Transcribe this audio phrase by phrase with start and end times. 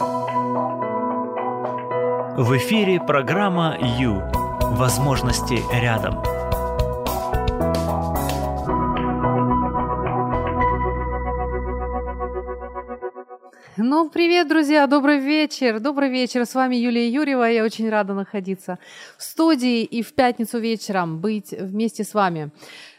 [0.00, 0.06] В
[2.56, 4.22] эфире программа «Ю».
[4.78, 6.22] Возможности рядом.
[13.76, 15.80] Ну, привет, друзья, добрый вечер.
[15.80, 17.44] Добрый вечер, с вами Юлия Юрьева.
[17.44, 18.78] Я очень рада находиться
[19.18, 22.50] в студии и в пятницу вечером быть вместе с вами.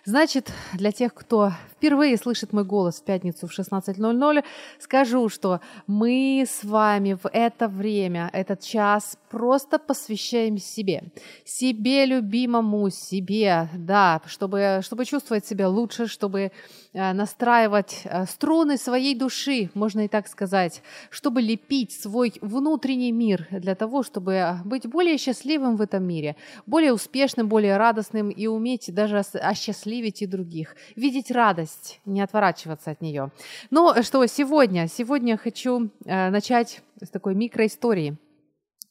[0.04, 4.43] Значит, для тех, кто впервые слышит мой голос в пятницу в 16.00,
[4.79, 11.04] скажу, что мы с вами в это время, этот час просто посвящаем себе,
[11.46, 16.52] себе любимому, себе, да, чтобы, чтобы чувствовать себя лучше, чтобы
[16.93, 23.47] э, настраивать э, струны своей души, можно и так сказать, чтобы лепить свой внутренний мир
[23.52, 28.91] для того, чтобы быть более счастливым в этом мире, более успешным, более радостным и уметь
[28.91, 29.90] даже осчастливить
[30.21, 33.31] и других, видеть радость, не отворачиваться от нее.
[33.69, 38.17] Ну что, сегодня, сегодня хочу э, начать с такой микроистории.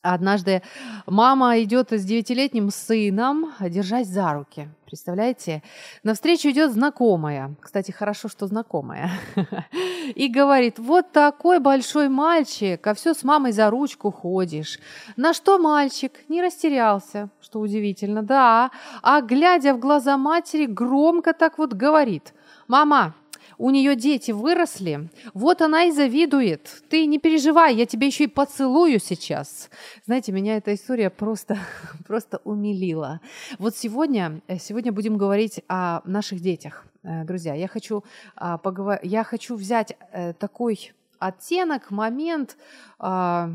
[0.02, 0.62] Однажды
[1.06, 4.68] мама идет с девятилетним сыном, держась за руки.
[4.86, 5.62] Представляете?
[6.02, 7.54] Навстречу идет знакомая.
[7.60, 9.10] Кстати, хорошо, что знакомая.
[10.14, 14.78] И говорит, вот такой большой мальчик, а все с мамой за ручку ходишь.
[15.16, 18.70] На что мальчик не растерялся, что удивительно, да.
[19.02, 22.32] А глядя в глаза матери, громко так вот говорит.
[22.66, 23.14] Мама,
[23.60, 26.82] у нее дети выросли, вот она и завидует.
[26.88, 29.68] Ты не переживай, я тебя еще и поцелую сейчас.
[30.06, 31.58] Знаете, меня эта история просто,
[32.06, 33.20] просто умилила.
[33.58, 36.86] Вот сегодня, э, сегодня будем говорить о наших детях.
[37.02, 38.02] Э, друзья, я хочу,
[38.34, 38.98] а, поговор...
[39.02, 42.56] я хочу взять э, такой оттенок, момент,
[42.98, 43.50] а,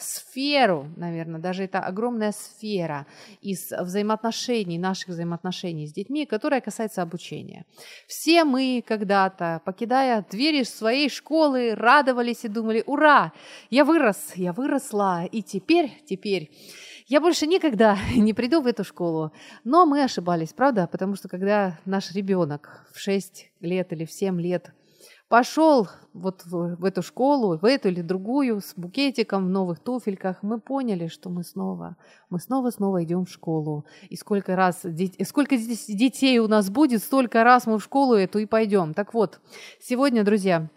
[0.00, 3.06] сферу, наверное, даже это огромная сфера
[3.42, 7.66] из взаимоотношений, наших взаимоотношений с детьми, которая касается обучения.
[8.06, 13.32] Все мы когда-то, покидая двери своей школы, радовались и думали, ура,
[13.70, 16.50] я вырос, я выросла, и теперь, теперь
[17.08, 19.32] я больше никогда не приду в эту школу.
[19.64, 20.86] Но мы ошибались, правда?
[20.86, 24.72] Потому что когда наш ребенок в 6 лет или в 7 лет
[25.28, 30.42] пошел вот в, в эту школу, в эту или другую, с букетиком в новых туфельках,
[30.42, 31.96] мы поняли, что мы снова,
[32.30, 33.84] мы снова-снова идем в школу.
[34.08, 34.84] И сколько раз,
[35.24, 38.94] сколько здесь детей у нас будет, столько раз мы в школу эту и пойдем.
[38.94, 39.40] Так вот,
[39.80, 40.68] сегодня, друзья,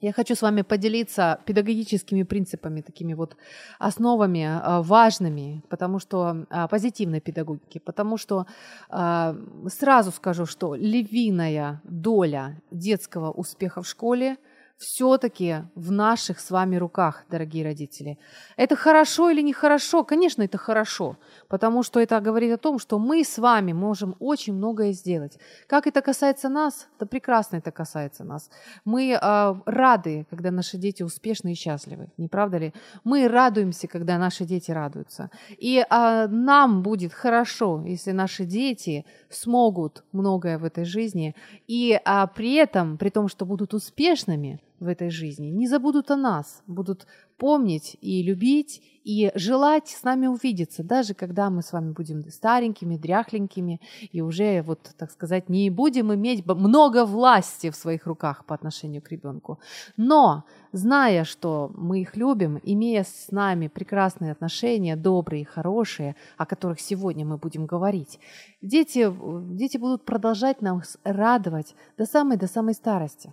[0.00, 3.36] я хочу с вами поделиться педагогическими принципами, такими вот
[3.78, 8.46] основами а, важными, потому что а, позитивной педагогики, потому что
[8.88, 9.36] а,
[9.68, 14.36] сразу скажу, что львиная доля детского успеха в школе–
[14.78, 18.18] все-таки в наших с вами руках, дорогие родители.
[18.56, 20.04] Это хорошо или нехорошо?
[20.04, 21.16] Конечно, это хорошо,
[21.48, 25.38] потому что это говорит о том, что мы с вами можем очень многое сделать.
[25.66, 26.88] Как это касается нас?
[26.98, 28.50] Да прекрасно это касается нас.
[28.84, 32.74] Мы э, рады, когда наши дети успешны и счастливы, не правда ли?
[33.02, 35.30] Мы радуемся, когда наши дети радуются.
[35.58, 41.34] И э, нам будет хорошо, если наши дети смогут многое в этой жизни,
[41.66, 46.16] и а, при этом, при том, что будут успешными, в этой жизни, не забудут о
[46.16, 47.06] нас, будут
[47.36, 52.96] помнить и любить, и желать с нами увидеться, даже когда мы с вами будем старенькими,
[52.96, 58.54] дряхленькими, и уже, вот, так сказать, не будем иметь много власти в своих руках по
[58.54, 59.60] отношению к ребенку.
[59.96, 66.80] Но, зная, что мы их любим, имея с нами прекрасные отношения, добрые, хорошие, о которых
[66.80, 68.18] сегодня мы будем говорить,
[68.60, 69.08] дети,
[69.54, 73.32] дети будут продолжать нас радовать до самой, до самой старости.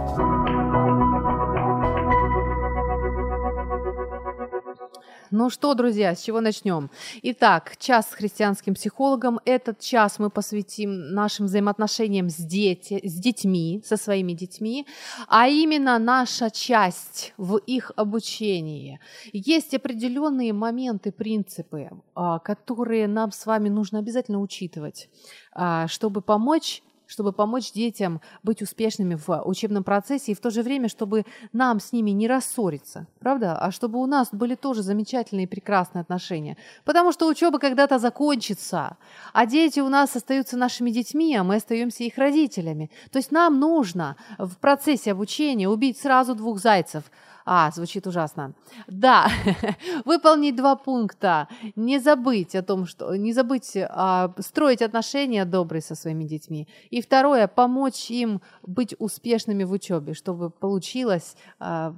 [5.33, 6.89] Ну что, друзья, с чего начнем?
[7.23, 9.39] Итак, час с христианским психологом.
[9.45, 14.85] Этот час мы посвятим нашим взаимоотношениям с, дети, с детьми, со своими детьми,
[15.29, 18.99] а именно наша часть в их обучении.
[19.31, 25.07] Есть определенные моменты, принципы, а, которые нам с вами нужно обязательно учитывать,
[25.53, 30.63] а, чтобы помочь чтобы помочь детям быть успешными в учебном процессе и в то же
[30.63, 33.57] время, чтобы нам с ними не рассориться, правда?
[33.57, 36.55] А чтобы у нас были тоже замечательные и прекрасные отношения.
[36.85, 38.95] Потому что учеба когда-то закончится,
[39.33, 42.89] а дети у нас остаются нашими детьми, а мы остаемся их родителями.
[43.11, 47.03] То есть нам нужно в процессе обучения убить сразу двух зайцев–
[47.45, 48.53] А, звучит ужасно.
[48.87, 49.27] Да,
[50.05, 51.47] выполнить два пункта.
[51.75, 56.67] Не забыть о том, что не забыть а, строить отношения добрые со своими детьми.
[56.89, 61.95] И второе, помочь им быть успешными в учебе, чтобы получилось, а,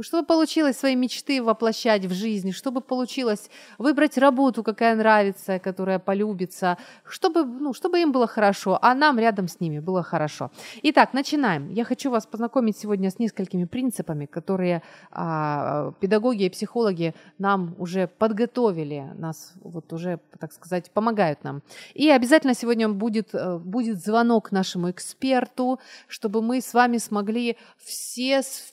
[0.00, 6.78] чтобы получилось свои мечты воплощать в жизнь, чтобы получилось выбрать работу, какая нравится, которая полюбится,
[7.04, 10.50] чтобы, ну, чтобы им было хорошо, а нам рядом с ними было хорошо.
[10.82, 11.70] Итак, начинаем.
[11.70, 18.06] Я хочу вас познакомить сегодня с несколькими принципами, которые а, педагоги и психологи нам уже
[18.06, 21.62] подготовили, нас вот уже, так сказать, помогают нам.
[21.94, 28.42] И обязательно сегодня будет, э, будет звонок нашему эксперту, чтобы мы с вами смогли все
[28.42, 28.71] сферы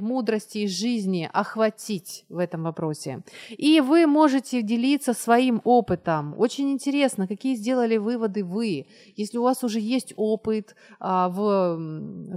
[0.00, 3.22] мудрости и жизни охватить в этом вопросе.
[3.48, 6.34] И вы можете делиться своим опытом.
[6.38, 8.86] Очень интересно, какие сделали выводы вы.
[9.16, 11.76] Если у вас уже есть опыт а, в,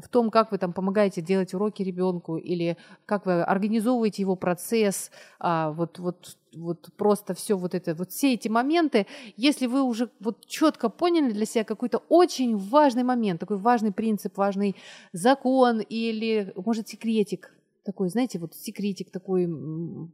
[0.01, 5.11] в том, как вы там помогаете делать уроки ребенку или как вы организовываете его процесс,
[5.39, 10.09] а, вот, вот, вот просто все вот это, вот все эти моменты, если вы уже
[10.19, 14.75] вот четко поняли для себя какой-то очень важный момент, такой важный принцип, важный
[15.13, 17.53] закон или, может, секретик,
[17.87, 19.47] такой, знаете, вот секретик такой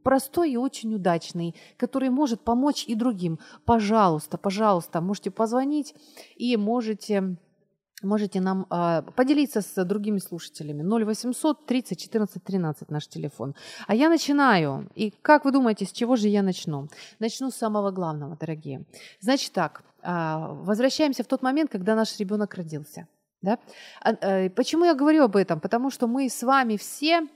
[0.04, 3.40] простой и очень удачный, который может помочь и другим.
[3.64, 5.94] Пожалуйста, пожалуйста, можете позвонить
[6.36, 7.36] и можете
[8.04, 10.82] можете нам э, поделиться с другими слушателями.
[10.82, 13.54] 0800 30 14 13 наш телефон.
[13.86, 14.88] А я начинаю.
[14.94, 16.88] И как вы думаете, с чего же я начну?
[17.20, 18.84] Начну с самого главного, дорогие.
[19.20, 20.08] Значит так, э,
[20.64, 23.06] возвращаемся в тот момент, когда наш ребенок родился.
[23.42, 23.58] Да?
[24.00, 25.60] А, э, почему я говорю об этом?
[25.60, 27.28] Потому что мы с вами все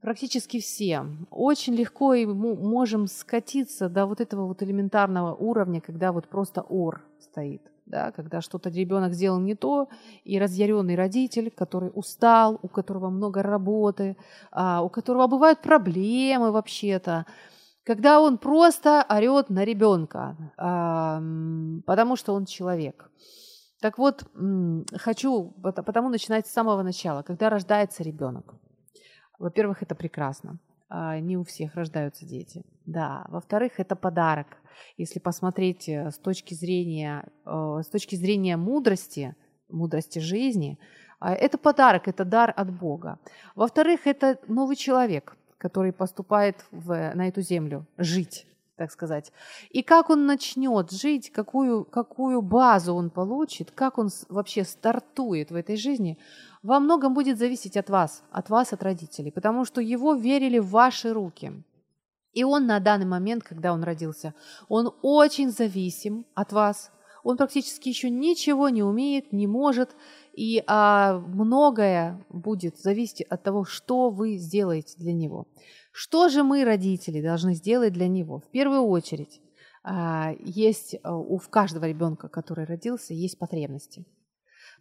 [0.00, 6.28] практически все, очень легко и можем скатиться до вот этого вот элементарного уровня, когда вот
[6.28, 9.88] просто ор стоит да, когда что-то ребенок сделал не то,
[10.24, 14.16] и разъяренный родитель, который устал, у которого много работы,
[14.50, 17.26] а, у которого бывают проблемы вообще-то,
[17.84, 20.36] когда он просто орет на ребенка,
[21.86, 23.10] потому что он человек.
[23.82, 24.24] Так вот,
[24.96, 28.54] хочу потому начинать с самого начала, когда рождается ребенок.
[29.38, 30.58] Во-первых, это прекрасно.
[30.96, 32.62] А, не у всех рождаются дети.
[32.86, 33.26] Да.
[33.28, 34.46] Во-вторых, это подарок.
[34.96, 39.34] Если посмотреть э, с точки зрения, э, с точки зрения мудрости,
[39.68, 40.78] мудрости жизни,
[41.18, 43.18] а, это подарок, это дар от Бога.
[43.56, 49.32] Во-вторых, это новый человек, который поступает в, на эту землю жить так сказать.
[49.70, 55.54] И как он начнет жить, какую, какую базу он получит, как он вообще стартует в
[55.54, 56.18] этой жизни,
[56.62, 60.70] во многом будет зависеть от вас, от вас, от родителей, потому что его верили в
[60.70, 61.52] ваши руки.
[62.32, 64.34] И он на данный момент, когда он родился,
[64.68, 66.90] он очень зависим от вас,
[67.22, 69.96] он практически еще ничего не умеет, не может,
[70.34, 75.46] и а, многое будет зависеть от того, что вы сделаете для него.
[75.96, 78.40] Что же мы, родители, должны сделать для него?
[78.40, 79.40] В первую очередь,
[79.84, 84.04] а, есть а, у каждого ребенка, который родился, есть потребности.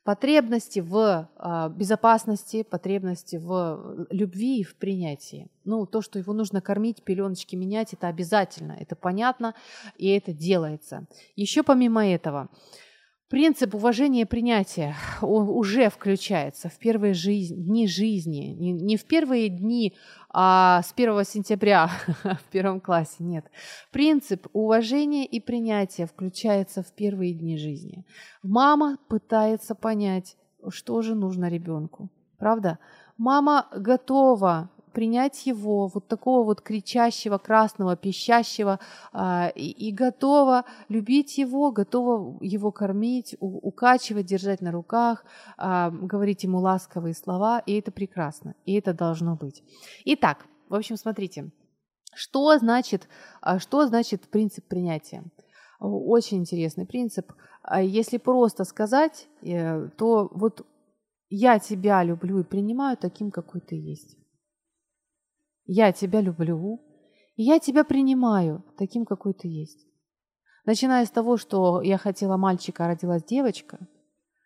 [0.03, 5.51] Потребности в а, безопасности, потребности в любви и в принятии.
[5.65, 9.53] Ну, то, что его нужно кормить, пеленочки менять, это обязательно, это понятно,
[9.97, 11.05] и это делается.
[11.35, 12.49] Еще помимо этого,
[13.33, 18.53] Принцип уважения и принятия он уже включается в первые жизнь, дни жизни.
[18.53, 19.95] Не, не в первые дни
[20.29, 21.89] а с 1 сентября
[22.23, 23.49] в первом классе, нет.
[23.89, 28.05] Принцип уважения и принятия включается в первые дни жизни.
[28.43, 30.37] Мама пытается понять,
[30.69, 32.11] что же нужно ребенку.
[32.37, 32.77] Правда?
[33.17, 38.79] Мама готова принять его, вот такого вот кричащего, красного, пищащего,
[39.11, 45.25] а, и, и готова любить его, готова его кормить, у, укачивать, держать на руках,
[45.57, 49.63] а, говорить ему ласковые слова, и это прекрасно, и это должно быть.
[50.05, 51.51] Итак, в общем, смотрите,
[52.15, 53.07] что значит,
[53.41, 55.23] а, что значит принцип принятия?
[55.79, 57.33] Очень интересный принцип.
[57.81, 60.65] Если просто сказать, э, то вот
[61.29, 64.15] я тебя люблю и принимаю таким, какой ты есть.
[65.65, 66.81] Я тебя люблю,
[67.35, 69.87] и я тебя принимаю таким, какой ты есть.
[70.65, 73.79] Начиная с того, что я хотела мальчика, а родилась девочка,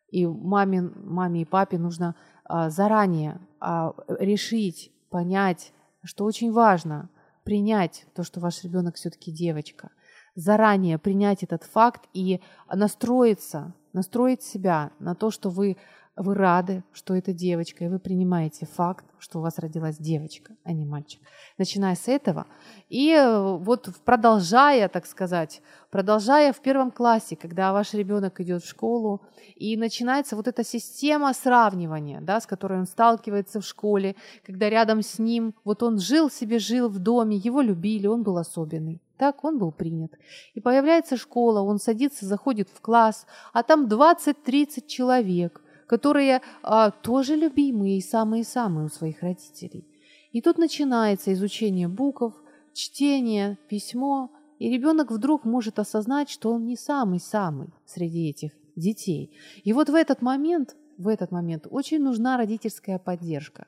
[0.09, 7.09] и маме, маме и папе нужно а, заранее а, решить, понять, что очень важно,
[7.43, 9.89] принять то, что ваш ребенок все-таки девочка,
[10.35, 15.77] заранее принять этот факт и настроиться, настроить себя на то, что вы
[16.17, 20.73] вы рады, что это девочка, и вы принимаете факт, что у вас родилась девочка, а
[20.73, 21.21] не мальчик.
[21.59, 22.47] Начиная с этого,
[22.89, 28.67] и э, вот продолжая, так сказать, продолжая в первом классе, когда ваш ребенок идет в
[28.67, 29.21] школу,
[29.55, 35.03] и начинается вот эта система сравнивания, да, с которой он сталкивается в школе, когда рядом
[35.03, 39.01] с ним, вот он жил себе, жил в доме, его любили, он был особенный.
[39.17, 40.13] Так он был принят.
[40.53, 47.35] И появляется школа, он садится, заходит в класс, а там 20-30 человек, которые а, тоже
[47.35, 49.87] любимые и самые-самые у своих родителей.
[50.31, 52.33] И тут начинается изучение букв,
[52.73, 54.29] чтение, письмо,
[54.59, 59.31] и ребенок вдруг может осознать, что он не самый-самый среди этих детей.
[59.63, 63.67] И вот в этот момент, в этот момент очень нужна родительская поддержка.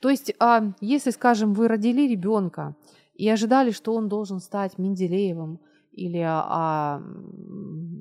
[0.00, 2.76] То есть, а, если, скажем, вы родили ребенка
[3.14, 5.60] и ожидали, что он должен стать Менделеевым
[5.94, 7.02] или, а,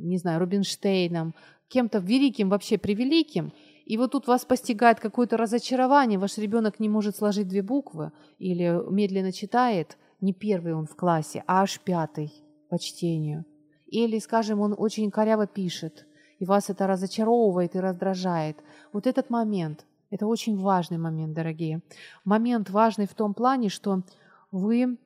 [0.04, 1.34] не знаю, Рубинштейном,
[1.68, 3.52] кем-то великим, вообще превеликим,
[3.86, 8.82] и вот тут вас постигает какое-то разочарование, ваш ребенок не может сложить две буквы или
[8.90, 12.34] медленно читает, не первый он в классе, а аж пятый
[12.70, 13.46] по чтению.
[13.88, 16.08] Или, скажем, он очень коряво пишет,
[16.40, 18.58] и вас это разочаровывает и раздражает.
[18.94, 21.82] Вот этот момент, это очень важный момент, дорогие.
[22.24, 24.04] Момент важный в том плане, что
[24.52, 24.98] вы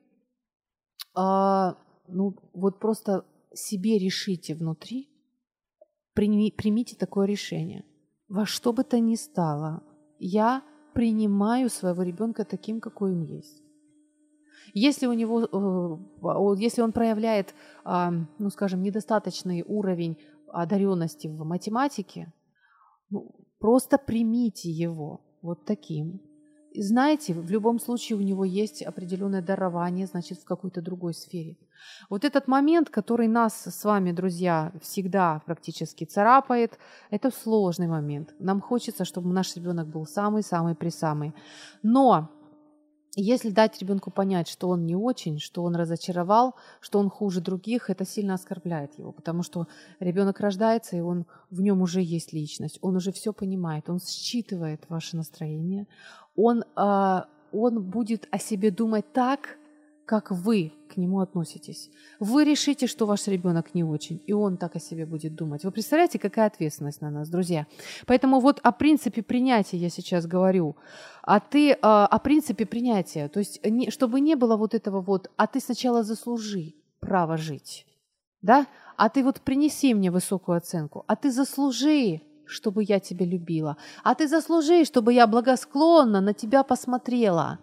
[1.16, 1.72] э,
[2.08, 5.08] ну, вот просто себе решите внутри,
[6.14, 7.84] прими, примите такое решение.
[8.28, 9.82] Во что бы то ни стало,
[10.18, 10.62] я
[10.94, 13.62] принимаю своего ребенка таким, какой он есть.
[14.74, 22.32] Если у него, э, если он проявляет, а, ну, скажем, недостаточный уровень одаренности в математике,
[23.10, 26.20] ну, просто примите его вот таким.
[26.74, 31.56] Знаете, в любом случае у него есть определенное дарование, значит, в какой-то другой сфере.
[32.10, 36.78] Вот этот момент, который нас с вами, друзья, всегда практически царапает,
[37.10, 38.34] это сложный момент.
[38.38, 41.34] Нам хочется, чтобы наш ребенок был самый-самый-присамый.
[41.82, 42.28] Но
[43.20, 47.90] если дать ребенку понять, что он не очень, что он разочаровал, что он хуже других,
[47.90, 49.66] это сильно оскорбляет его, потому что
[50.00, 54.84] ребенок рождается, и он в нем уже есть личность, он уже все понимает, он считывает
[54.88, 55.86] ваше настроение,
[56.36, 57.20] он, э,
[57.52, 59.57] он будет о себе думать так,
[60.08, 61.90] как вы к нему относитесь.
[62.18, 65.64] Вы решите, что ваш ребенок не очень, и он так о себе будет думать.
[65.64, 67.66] Вы представляете, какая ответственность на нас, друзья?
[68.06, 70.76] Поэтому вот о принципе принятия я сейчас говорю.
[71.22, 75.30] А ты э, о принципе принятия, то есть не, чтобы не было вот этого вот,
[75.36, 77.86] а ты сначала заслужи право жить,
[78.40, 78.66] да?
[78.96, 84.14] А ты вот принеси мне высокую оценку, а ты заслужи чтобы я тебя любила, а
[84.14, 87.58] ты заслужи, чтобы я благосклонно на тебя посмотрела.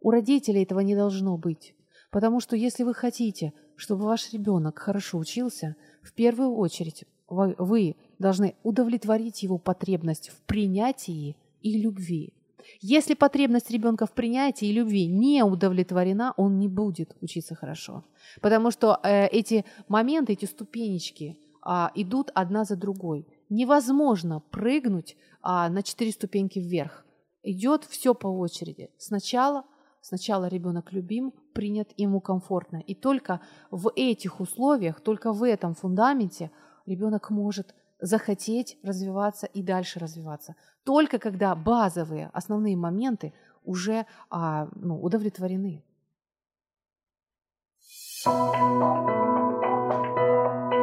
[0.00, 1.74] У родителей этого не должно быть.
[2.10, 8.56] Потому что если вы хотите, чтобы ваш ребенок хорошо учился, в первую очередь вы должны
[8.62, 12.34] удовлетворить его потребность в принятии и любви.
[12.80, 18.04] Если потребность ребенка в принятии и любви не удовлетворена, он не будет учиться хорошо.
[18.40, 23.26] Потому что э, эти моменты, эти ступенечки э, идут одна за другой.
[23.48, 27.04] Невозможно прыгнуть а, на четыре ступеньки вверх.
[27.42, 28.90] Идет все по очереди.
[28.98, 29.64] Сначала,
[30.00, 32.78] сначала ребенок любим, принят, ему комфортно.
[32.78, 33.40] И только
[33.70, 36.50] в этих условиях, только в этом фундаменте
[36.86, 40.54] ребенок может захотеть развиваться и дальше развиваться.
[40.84, 43.32] Только когда базовые, основные моменты
[43.64, 45.84] уже а, ну, удовлетворены.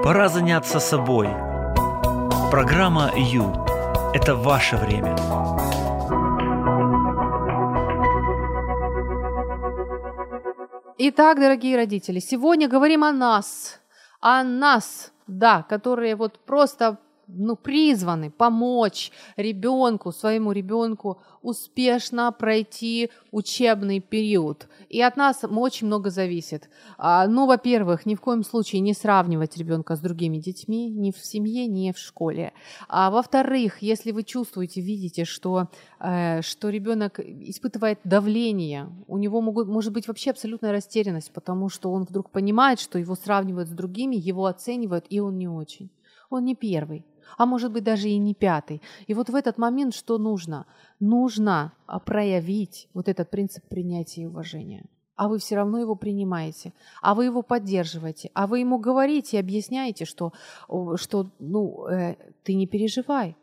[0.04, 1.28] Пора заняться собой–
[2.50, 3.54] Программа «Ю»–
[4.14, 5.18] это ваше время.
[11.00, 13.80] Итак, дорогие родители, сегодня говорим о нас,
[14.20, 24.00] о нас, да, которые вот просто ну, призваны помочь ребенку, своему ребенку успешно пройти учебный
[24.00, 24.68] период.
[24.90, 26.70] И от нас очень много зависит.
[26.98, 31.18] А, ну, во-первых, ни в коем случае не сравнивать ребенка с другими детьми, ни в
[31.18, 32.54] семье, ни в школе.
[32.88, 35.68] А во-вторых, если вы чувствуете, видите, что,
[36.00, 41.92] э, что ребенок испытывает давление, у него могут, может быть вообще абсолютная растерянность, потому что
[41.92, 45.90] он вдруг понимает, что его сравнивают с другими, его оценивают, и он не очень.
[46.30, 47.06] Он не первый
[47.38, 48.82] а может быть даже и не пятый.
[49.08, 50.66] И вот в этот момент что нужно?
[51.00, 54.86] Нужно а, проявить вот этот принцип принятия и уважения.
[55.16, 59.40] А вы все равно его принимаете, а вы его поддерживаете, а вы ему говорите и
[59.40, 60.32] объясняете, что,
[60.96, 63.36] что ну, э, ты не переживай,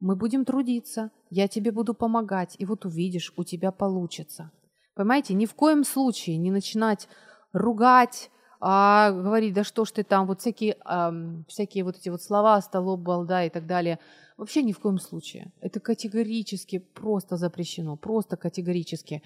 [0.00, 4.50] мы будем трудиться, я тебе буду помогать, и вот увидишь, у тебя получится.
[4.94, 7.08] Понимаете, ни в коем случае не начинать
[7.52, 8.30] ругать,
[8.60, 12.60] а говорить, да что ж ты там, вот всякие, эм, всякие вот эти вот слова,
[12.60, 13.98] столоп, балда и так далее.
[14.36, 15.52] Вообще ни в коем случае.
[15.60, 19.22] Это категорически просто запрещено, просто категорически.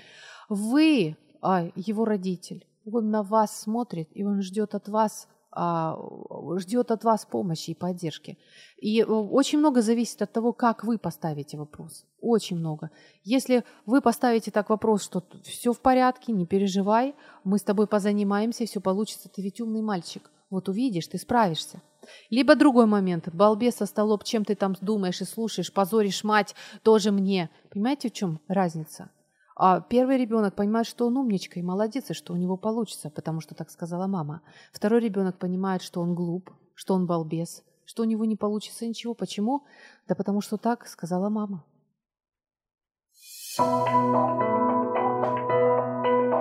[0.49, 7.05] Вы, а, его родитель, он на вас смотрит, и он ждет от вас ждет от
[7.05, 8.39] вас помощи и поддержки.
[8.79, 12.05] И э, очень много зависит от того, как вы поставите вопрос.
[12.21, 12.91] Очень много.
[13.23, 18.65] Если вы поставите так вопрос, что все в порядке, не переживай, мы с тобой позанимаемся,
[18.65, 20.31] все получится, ты ведь умный мальчик.
[20.51, 21.83] Вот увидишь, ты справишься.
[22.31, 23.29] Либо другой момент.
[23.33, 27.51] Балбес со столоп, чем ты там думаешь и слушаешь, позоришь мать, тоже мне.
[27.71, 29.11] Понимаете, в чем разница?
[29.55, 33.41] А первый ребенок понимает, что он умничка и молодец, и что у него получится, потому
[33.41, 34.43] что так сказала мама.
[34.73, 39.15] Второй ребенок понимает, что он глуп, что он балбес, что у него не получится ничего.
[39.15, 39.65] Почему?
[40.09, 41.65] Да потому что так сказала мама.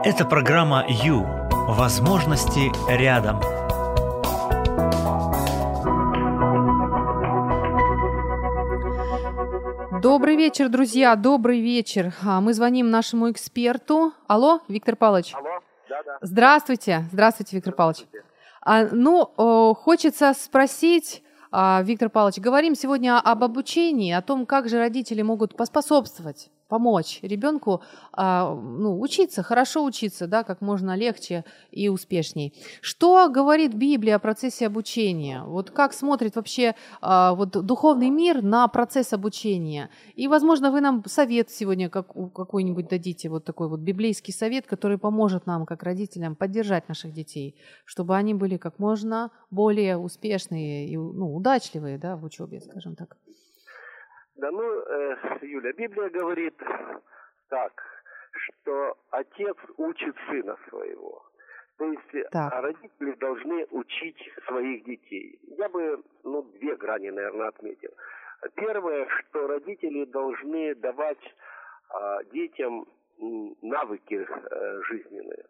[0.04, 1.26] Это программа «Ю».
[1.68, 3.61] Возможности рядом.
[10.02, 12.12] Добрый вечер, друзья, добрый вечер.
[12.24, 14.14] А, мы звоним нашему эксперту.
[14.26, 15.36] Алло, Виктор Павлович.
[15.36, 16.18] Алло, да-да.
[16.22, 18.08] Здравствуйте, здравствуйте, Виктор Павлович.
[18.62, 24.70] А, ну, о, хочется спросить, а, Виктор Павлович, говорим сегодня об обучении, о том, как
[24.70, 27.82] же родители могут поспособствовать помочь ребенку
[28.14, 32.54] а, ну, учиться, хорошо учиться, да, как можно легче и успешней.
[32.82, 35.44] Что говорит Библия о процессе обучения?
[35.44, 39.90] Вот как смотрит вообще а, вот духовный мир на процесс обучения?
[40.16, 44.98] И, возможно, вы нам совет сегодня как, какой-нибудь дадите, вот такой вот библейский совет, который
[44.98, 50.96] поможет нам, как родителям, поддержать наших детей, чтобы они были как можно более успешные и
[50.96, 53.18] ну, удачливые да, в учебе, скажем так.
[54.36, 56.56] Да ну, э, Юля, Библия говорит
[57.50, 57.72] так,
[58.32, 61.24] что отец учит сына своего.
[61.78, 62.54] То есть так.
[62.54, 65.40] родители должны учить своих детей.
[65.58, 67.92] Я бы, ну, две грани, наверное, отметил.
[68.56, 72.88] Первое, что родители должны давать э, детям
[73.62, 75.46] навыки э, жизненные,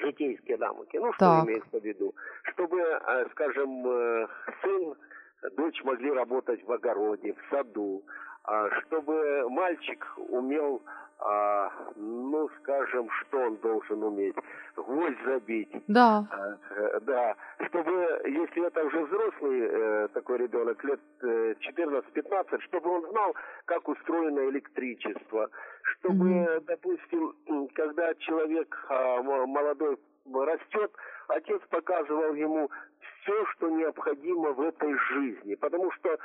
[0.00, 0.96] житейские навыки.
[0.96, 1.44] Ну, что так.
[1.44, 2.14] имеется в виду?
[2.52, 4.26] Чтобы, э, скажем, э,
[4.62, 4.94] сын
[5.50, 8.02] дочь могли работать в огороде, в саду,
[8.44, 10.82] а, чтобы мальчик умел,
[11.18, 14.36] а, ну, скажем, что он должен уметь,
[14.76, 15.70] гвоздь забить.
[15.86, 16.26] Да.
[16.30, 17.36] А, да,
[17.66, 23.34] чтобы, если это уже взрослый э, такой ребенок, лет 14-15, э, чтобы он знал,
[23.64, 25.48] как устроено электричество,
[25.82, 26.64] чтобы, mm-hmm.
[26.66, 29.98] допустим, когда человек молодой
[30.32, 30.90] растет,
[31.28, 32.70] отец показывал ему
[33.24, 35.54] все, что необходимо в этой жизни.
[35.54, 36.18] Потому что,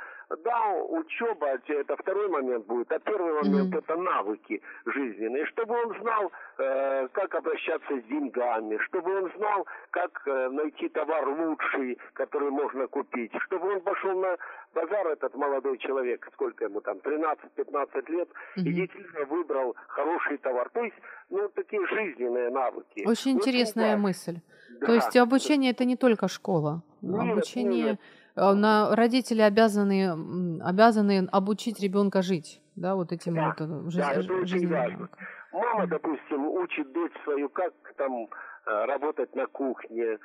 [0.44, 3.78] да, учеба это второй момент будет, а первый момент mm-hmm.
[3.78, 5.46] это навыки жизненные.
[5.46, 11.28] Чтобы он знал, э, как обращаться с деньгами, чтобы он знал, как э, найти товар
[11.28, 14.36] лучший, который можно купить, чтобы он пошел на
[14.74, 18.62] базар этот молодой человек, сколько ему там, 13-15 лет, mm-hmm.
[18.62, 20.68] и действительно выбрал хороший товар.
[20.70, 20.96] То есть,
[21.30, 23.04] ну, такие жизненные навыки.
[23.06, 24.02] Очень интересная да.
[24.02, 24.40] мысль.
[24.80, 24.86] Да.
[24.86, 26.82] То есть обучение это не только школа.
[27.00, 28.00] Нет, обучение нет.
[28.36, 33.54] Э, на родители обязаны обязаны обучить ребенка жить, да, вот этим да.
[33.58, 35.08] вот э, жизнь, да, это очень важно.
[35.52, 40.18] Мама, допустим, учит дочь свою, как там э, работать на кухне,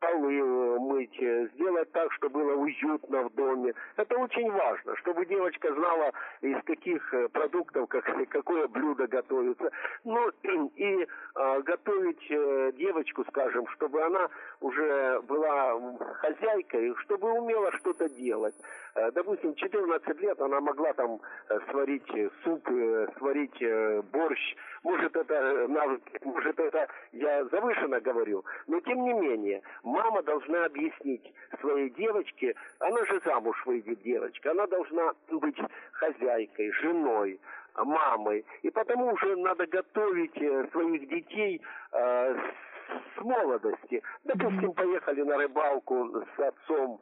[0.00, 1.16] полы мыть,
[1.54, 3.74] сделать так, чтобы было уютно в доме.
[3.96, 9.70] Это очень важно, чтобы девочка знала, из каких э, продуктов как, какое блюдо готовится.
[10.04, 10.28] Ну
[10.76, 14.28] и э, готовить э, девочку, скажем, чтобы она
[14.60, 18.54] уже была хозяйкой, чтобы умела что-то делать.
[18.96, 22.66] Э, допустим, 14 лет она могла там э, сварить суп,
[23.18, 23.62] сварить
[24.10, 24.56] борщ.
[24.82, 25.66] Может это
[26.24, 33.04] может это я завышенно говорю, но тем не менее мама должна объяснить своей девочке, она
[33.04, 35.58] же замуж выйдет девочка, она должна быть
[35.92, 37.40] хозяйкой, женой,
[37.84, 38.44] мамой.
[38.62, 41.60] И потому уже надо готовить э, своих детей
[41.92, 42.36] э,
[43.16, 44.02] с молодости.
[44.24, 47.00] Допустим, поехали на рыбалку с отцом,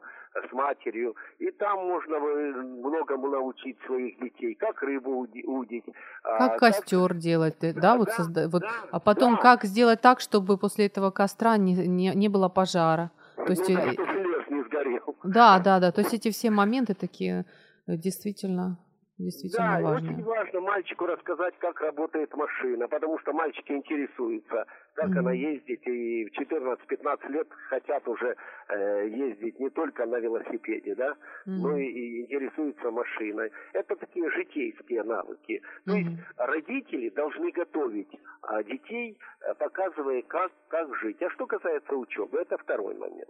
[0.49, 5.85] с матерью, и там можно многому научить своих детей, как рыбу удить.
[6.23, 7.17] А, как костер как...
[7.17, 8.49] делать, да, да вот, да, созда...
[8.49, 9.41] вот, да, а потом да.
[9.41, 13.11] как сделать так, чтобы после этого костра не, не, не было пожара.
[13.35, 15.15] То есть, ну, да, лес не сгорел.
[15.23, 17.45] Да, да, да, то есть эти все моменты такие
[17.87, 18.77] э, действительно
[19.17, 20.11] действительно да, важное.
[20.13, 25.19] очень важно мальчику рассказать, как работает машина, потому что мальчики интересуются, как Мгм.
[25.19, 28.35] она ездит, и в 14-15 лет хотят уже
[28.69, 31.77] э, ездить не только на велосипеде, да, но Мгм.
[31.79, 33.51] и, и интересуются машиной.
[33.73, 35.61] Это такие житейские навыки.
[35.85, 38.09] То есть родители должны готовить
[38.41, 41.21] а, детей, э, показывая, как, как жить.
[41.21, 43.29] А что касается учебы, это второй момент.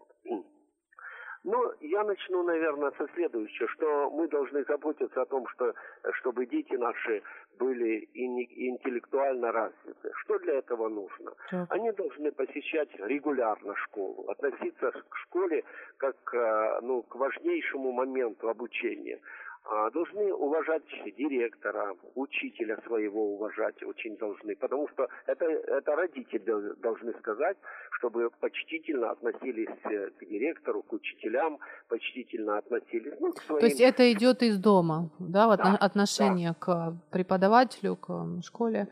[1.45, 5.75] Ну, я начну, наверное, со следующего, что мы должны заботиться о том, что,
[6.13, 7.21] чтобы дети наши
[7.59, 10.11] были и интеллектуально развиты.
[10.23, 11.33] Что для этого нужно?
[11.51, 11.71] Так.
[11.71, 15.63] Они должны посещать регулярно школу, относиться к школе
[15.97, 19.19] как э, ну, к важнейшему моменту обучения.
[19.67, 20.83] А, Должны уважать
[21.17, 27.57] директора, учителя своего уважать очень должны, потому что это, это родители дол- должны сказать,
[27.97, 33.59] чтобы почтительно относились э, к директору, к учителям, почтительно относились ну, к своим...
[33.59, 38.87] То есть это идет из дома, да, вот Да, отношение к преподавателю, к школе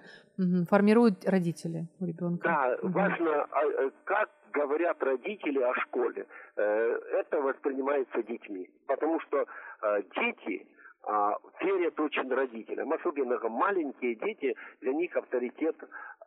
[0.68, 2.44] формируют родители у ребенка.
[2.44, 2.94] Да, Мгм.
[2.94, 6.26] важно, а, э, как говорят родители о школе.
[6.56, 8.70] Э, Это воспринимается детьми.
[8.88, 9.46] Потому что
[9.82, 10.68] э, дети
[11.06, 12.94] а, верят очень родителям.
[12.94, 15.76] Особенно маленькие дети, для них авторитет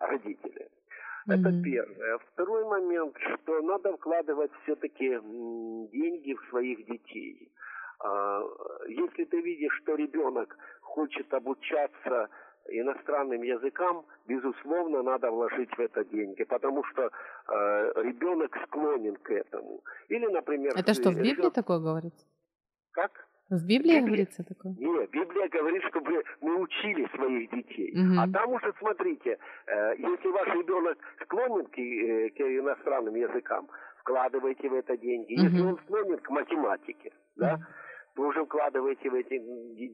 [0.01, 0.69] родителей.
[1.27, 2.19] Это первое.
[2.33, 5.19] Второй момент, что надо вкладывать все-таки
[5.93, 7.51] деньги в своих детей.
[8.87, 12.29] Если ты видишь, что ребенок хочет обучаться
[12.69, 17.03] иностранным языкам, безусловно, надо вложить в это деньги, потому что
[17.49, 19.83] э, ребенок склонен к этому.
[20.09, 20.73] Или, например...
[20.77, 22.27] Это что, в Библии ребенок- такое говорится?
[22.93, 23.11] Как?
[23.49, 24.07] В Библии Библии.
[24.07, 24.75] говорится такое?
[24.79, 27.93] Нет, Библия говорит, чтобы мы учили своих детей.
[27.95, 28.19] Мгм.
[28.19, 33.69] А там уже, смотрите, э, если ваш ребенок склонен к, э, к иностранным языкам,
[34.01, 35.35] вкладывайте в это деньги.
[35.35, 35.69] Если Мгм.
[35.69, 37.59] он склонен к математике, да.
[38.17, 39.39] То уже вкладывайте в эти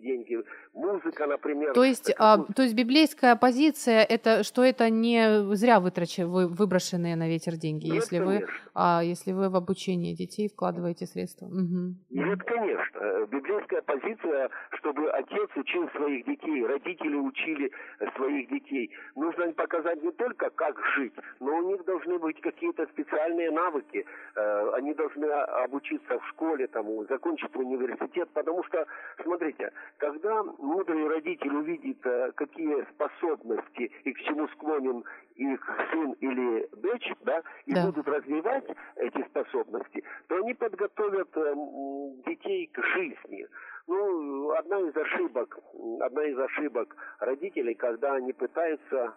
[0.00, 0.38] деньги.
[0.74, 1.72] Музыка, например.
[1.72, 7.16] То есть, а, то есть библейская позиция это что это не зря вытрачи, вы, выброшенные
[7.16, 11.46] на ветер деньги, Нет, если вы, а если вы в обучение детей вкладываете средства.
[11.46, 11.96] Мгм.
[12.10, 12.98] Нет, конечно.
[12.98, 18.90] Э, Библейская позиция, чтобы отец учил своих детей, родители учили э, своих детей.
[19.16, 24.06] Нужно показать не только, как жить, но у них должны быть какие-то специальные навыки.
[24.36, 28.86] Э, Они должны а- обучиться в школе, там, закончить университет, потому что,
[29.22, 35.04] смотрите, когда мудрый родитель увидит, э, какие способности и к чему склонен
[35.36, 37.86] их сын или дочь, да, и Да.
[37.86, 38.64] будут развивать
[38.96, 43.46] эти способности, то они подготовят э, м, детей к жизни.
[43.88, 45.58] Ну, одна из ошибок,
[46.00, 49.14] одна из ошибок родителей, когда они пытаются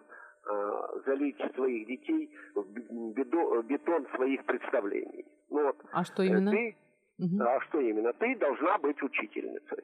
[0.48, 2.64] э, залить своих детей в
[3.62, 5.24] бетон своих представлений.
[5.50, 6.50] Ну вот, А что э, именно?
[6.50, 6.76] ты,
[7.18, 7.42] Мгм.
[7.42, 8.12] а что именно?
[8.14, 9.82] Ты должна быть учительницей.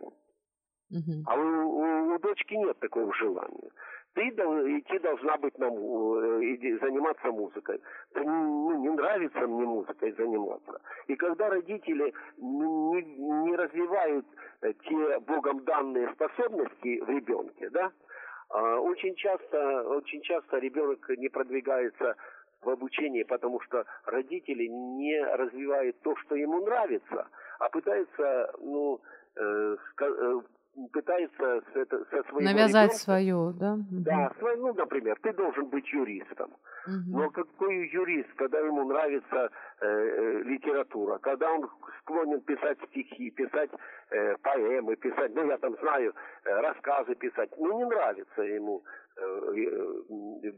[0.90, 1.24] Мгм.
[1.26, 3.70] А у, у- у дочки нет такого желания.
[4.14, 7.80] Ты идти должна быть на, му- э, заниматься музыкой.
[8.14, 10.80] Да ну, не нравится мне музыкой заниматься.
[11.06, 13.02] И когда родители не,
[13.46, 14.26] не развивают
[14.60, 17.90] э, те Богом данные способности в ребенке, да,
[18.50, 22.14] а, очень часто, очень часто ребенок не продвигается
[22.62, 27.26] в обучении, потому что родители не развивают то, что ему нравится,
[27.58, 29.00] а пытаются, ну,
[29.36, 30.40] э, э,
[30.92, 33.76] пытаются с это- со своего Навязать ребенка- свое, да?
[33.90, 36.50] Да, свой- ну, например, ты должен быть юристом.
[36.86, 37.12] Мгм.
[37.20, 41.68] Но какой юрист, когда ему нравится э, э, литература, когда он
[42.00, 43.70] склонен писать стихи, писать
[44.10, 48.82] э, поэмы, писать, ну я там знаю, э, рассказы писать, ну не нравится ему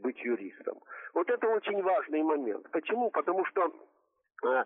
[0.01, 0.79] быть юристом.
[1.13, 2.69] Вот это очень важный момент.
[2.71, 3.09] Почему?
[3.09, 3.73] Потому что
[4.43, 4.63] э,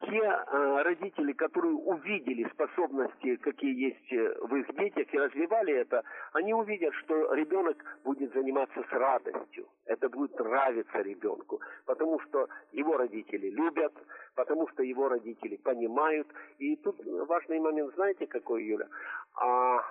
[0.00, 6.04] те э, родители, которые увидели способности, какие есть э, в их детях, и развивали это,
[6.32, 9.66] они увидят, что ребенок будет заниматься с радостью.
[9.86, 13.92] Это будет нравиться ребенку, потому что его родители любят,
[14.36, 16.28] потому что его родители понимают.
[16.58, 18.86] И тут важный момент, знаете, какой, Юля?
[19.34, 19.82] А,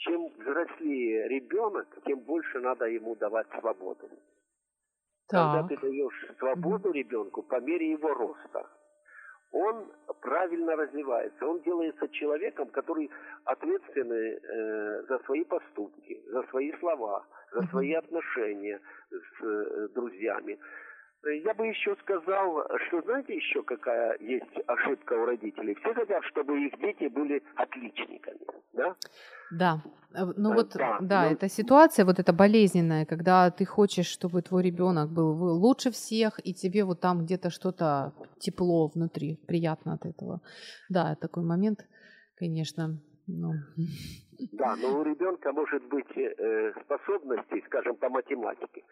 [0.00, 4.08] чем взрослее ребенок, тем больше надо ему давать свободу.
[5.28, 5.68] Когда Так.
[5.68, 8.66] ты даешь свободу ребенку по мере его роста,
[9.52, 13.10] он правильно развивается, он делается человеком, который
[13.44, 20.58] ответственный э, за свои поступки, за свои слова, за свои отношения с э, друзьями.
[21.24, 25.74] Я бы еще сказал, что знаете еще какая есть ошибка у родителей?
[25.74, 28.40] Все хотят, чтобы их дети были отличниками,
[28.72, 28.96] да?
[29.50, 29.82] Да,
[30.14, 34.06] Э, ну Э, вот, да, да, ну- эта ситуация вот эта болезненная, когда ты хочешь,
[34.06, 39.94] чтобы твой ребенок был лучше всех, и тебе вот там где-то что-то тепло внутри, приятно
[39.94, 40.40] от этого.
[40.88, 41.86] Да, такой момент,
[42.36, 43.52] конечно, ну,
[44.52, 48.82] Да, но у ребенка может быть э, способности, скажем, по математике,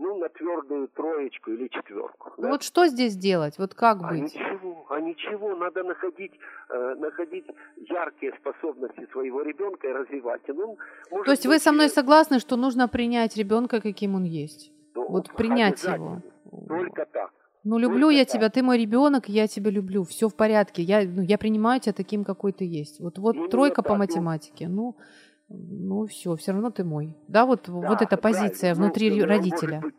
[0.00, 2.32] ну, на твердую троечку или четверку.
[2.38, 3.58] Ну, вот что здесь делать?
[3.58, 4.34] Вот как А быть?
[4.34, 6.32] ничего, а ничего, надо находить,
[6.70, 7.44] э, находить
[7.76, 10.40] яркие способности своего ребенка и развивать.
[10.48, 10.78] И, Ну,
[11.10, 14.24] может То есть вы быть, со мной э, согласны, что нужно принять ребенка, каким он
[14.24, 14.72] есть?
[14.94, 16.22] ну, Вот принять его.
[16.68, 17.30] Только так.
[17.62, 18.32] Ну, люблю Только я так.
[18.32, 20.82] тебя, ты мой ребенок, я тебя люблю, все в порядке.
[20.82, 23.00] Я, ну, я принимаю тебя таким, какой ты есть.
[23.00, 24.04] Вот, вот Именно тройка по так, ну.
[24.04, 24.66] математике.
[24.68, 24.96] Ну,
[25.50, 27.14] ну все, все равно ты мой.
[27.28, 28.84] Да, вот, вот Да, эта позиция правильно.
[28.84, 29.80] внутри Ну, рю- он родителя.
[29.80, 29.94] может быть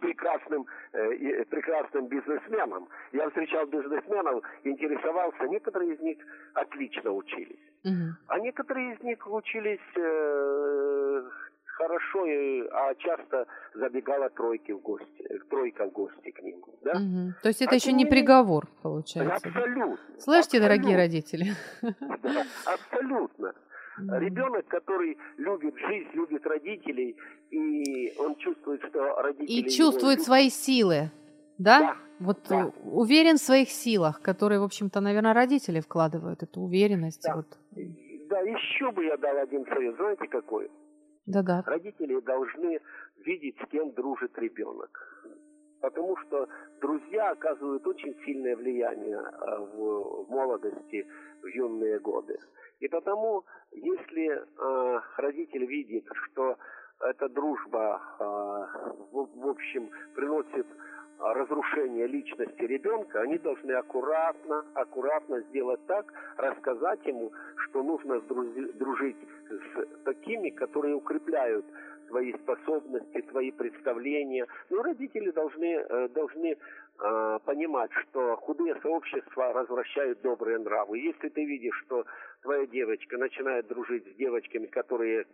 [0.00, 2.88] прекрасным, э, прекрасным бизнесменом.
[3.12, 6.18] Я встречал бизнесменов, интересовался, некоторые из них
[6.54, 7.58] отлично учились.
[7.84, 8.16] Мгм.
[8.28, 11.22] А некоторые из них учились э,
[11.64, 12.24] хорошо,
[12.72, 16.62] а часто забегала тройки в гости, тройка в гости к ним.
[16.84, 16.94] Да?
[16.94, 17.34] Мгм.
[17.42, 19.48] То есть это А еще не приговор, получается.
[19.48, 19.98] Абсолютно.
[20.18, 21.46] Слышите, дорогие абсолютно, родители?
[22.22, 23.52] да, Абсолютно.
[23.98, 24.18] Мгм.
[24.18, 27.16] Ребенок, который любит жизнь, любит родителей,
[27.50, 29.46] и он чувствует, что родители...
[29.46, 30.26] И его чувствует любят.
[30.26, 31.10] свои силы,
[31.58, 31.80] да?
[31.80, 32.66] Да, Вот да.
[32.66, 37.22] э, уверен в своих силах, которые, в общем-то, наверное, родители вкладывают эту уверенность.
[37.22, 37.36] Да.
[37.36, 37.46] Вот.
[38.28, 39.96] Да, еще бы я дал один совет.
[39.96, 40.70] Знаете какой?
[41.26, 41.62] Да-да.
[41.66, 42.80] Родители должны
[43.24, 44.90] видеть, с кем дружит ребенок.
[45.84, 46.48] Потому что
[46.80, 51.06] друзья оказывают очень сильное влияние э, в, молодости,
[51.42, 52.38] в юные годы.
[52.80, 56.56] И потому, если э, родитель видит, что
[57.00, 58.24] эта дружба, э,
[59.12, 60.66] в, в общем, приносит
[61.18, 66.06] разрушение личности ребенка, они должны аккуратно, аккуратно сделать так,
[66.38, 69.18] рассказать ему, что нужно дружить
[69.50, 71.66] с такими, которые укрепляют
[72.08, 74.46] твои способности, твои представления.
[74.70, 80.98] Ну, родители должны, э, должны э, понимать, что худые сообщества развращают добрые нравы.
[80.98, 82.04] Если ты видишь, что
[82.42, 85.26] твоя девочка начинает дружить с девочками, которые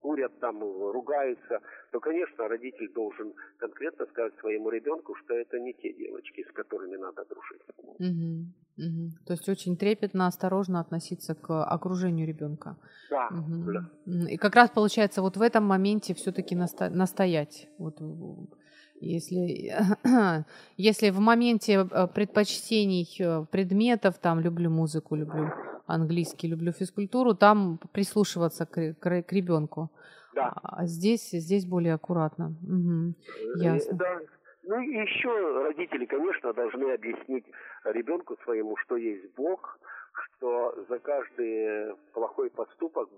[0.00, 5.92] курят там, ругаются, то, конечно, родитель должен конкретно сказать своему ребенку, что это не те
[5.92, 7.62] девочки, с которыми надо дружить.
[7.98, 8.54] Мгм.
[8.78, 9.12] Мгм.
[9.26, 12.76] То есть очень трепетно, осторожно относиться к окружению ребенка.
[13.10, 13.72] Да, Мгм.
[14.06, 14.30] да.
[14.30, 17.68] И как раз получается вот в этом моменте все-таки настоять.
[17.78, 17.98] Вот,
[19.00, 19.74] если,
[20.76, 25.52] если в моменте э, предпочтений э, предметов, там люблю музыку, люблю
[25.86, 29.90] английский, люблю физкультуру, там прислушиваться к, к, к ребенку.
[30.34, 30.52] Да.
[30.62, 32.54] А здесь, здесь более аккуратно.
[32.62, 33.96] Э, Ясно.
[33.96, 34.18] Да.
[34.68, 35.30] Ну и еще
[35.64, 37.46] родители, конечно, должны объяснить
[37.84, 39.78] ребенку своему, что есть Бог,
[40.12, 43.08] что за каждый плохой поступок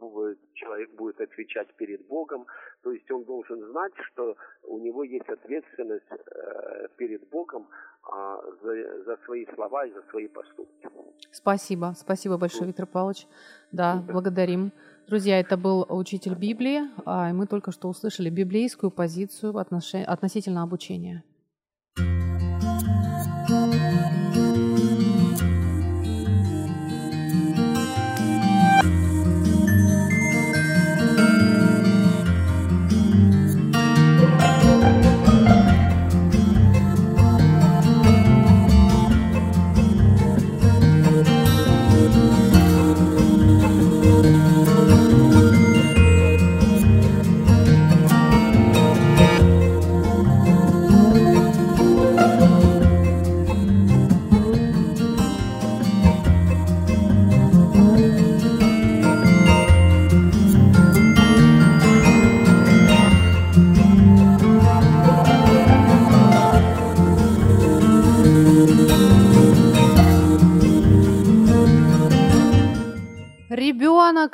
[0.54, 2.46] человек будет отвечать перед Богом.
[2.84, 7.66] То есть он должен знать, что у него есть ответственность э, перед Богом
[8.04, 10.88] а, за, за свои слова и за свои поступки.
[11.32, 13.26] Спасибо, спасибо большое, Виктор Павлович.
[13.72, 14.70] Да, благодарим.
[15.08, 21.24] Друзья, это был учитель Библии, а, и мы только что услышали библейскую позицию относительно обучения.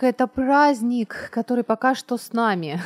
[0.07, 2.81] Это праздник, который пока что с нами.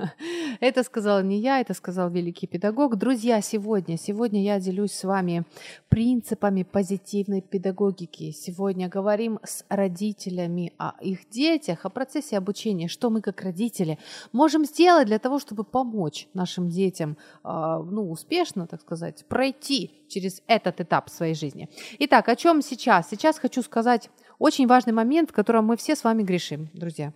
[0.60, 2.96] Это сказала не я, это сказал великий педагог.
[2.96, 5.44] Друзья, сегодня, сегодня я делюсь с вами
[5.88, 8.32] принципами позитивной педагогики.
[8.32, 13.98] Сегодня говорим с родителями о их детях, о процессе обучения, что мы как родители
[14.32, 20.42] можем сделать для того, чтобы помочь нашим детям, а, ну, успешно, так сказать, пройти через
[20.46, 21.68] этот этап своей жизни.
[21.98, 23.08] Итак, о чем сейчас?
[23.10, 27.12] Сейчас хочу сказать очень важный момент, в котором мы все с вами грешим, друзья.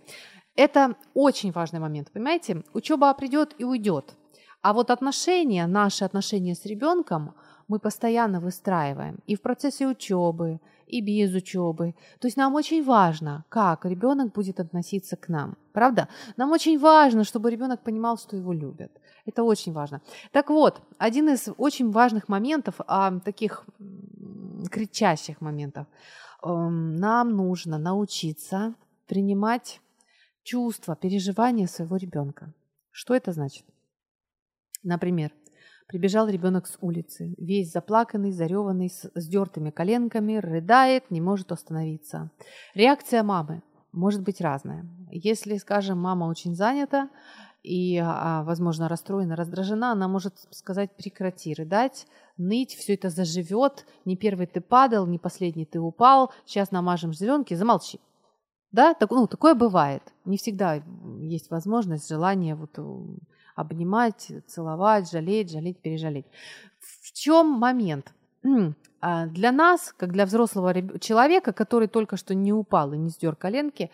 [0.57, 2.63] Это очень важный момент, понимаете?
[2.73, 4.15] Учеба придет и уйдет.
[4.63, 7.35] А вот отношения, наши отношения с ребенком
[7.69, 11.95] мы постоянно выстраиваем и в процессе учебы, и без учебы.
[12.19, 15.57] То есть нам очень важно, как ребенок будет относиться к нам.
[15.73, 16.09] Правда?
[16.37, 18.91] Нам очень важно, чтобы ребенок понимал, что его любят.
[19.25, 20.01] Это очень важно.
[20.33, 23.65] Так вот, один из очень важных моментов, а, таких
[24.71, 25.87] кричащих моментов,
[26.43, 28.75] нам нужно научиться
[29.07, 29.81] принимать
[30.43, 32.53] чувства, переживания своего ребенка.
[32.91, 33.65] Что это значит?
[34.83, 35.33] Например,
[35.87, 42.31] прибежал ребенок с улицы, весь заплаканный, зареванный, с сдертыми коленками, рыдает, не может остановиться.
[42.75, 44.87] Реакция мамы может быть разная.
[45.11, 47.11] Если, скажем, мама очень занята
[47.63, 54.17] и, а, возможно, расстроена, раздражена, она может сказать прекрати рыдать, ныть, все это заживет, не
[54.17, 58.01] первый ты падал, не последний ты упал, сейчас намажем зеленки, замолчи.
[58.73, 60.03] Да, так, ну, такое бывает.
[60.25, 60.83] Не всегда
[61.21, 62.79] есть возможность, желание вот
[63.57, 66.27] обнимать, целовать, жалеть, жалеть, пережалеть.
[66.79, 68.13] В чем момент?
[69.03, 73.35] А для нас, как для взрослого человека, который только что не упал и не сдер
[73.35, 73.91] коленки,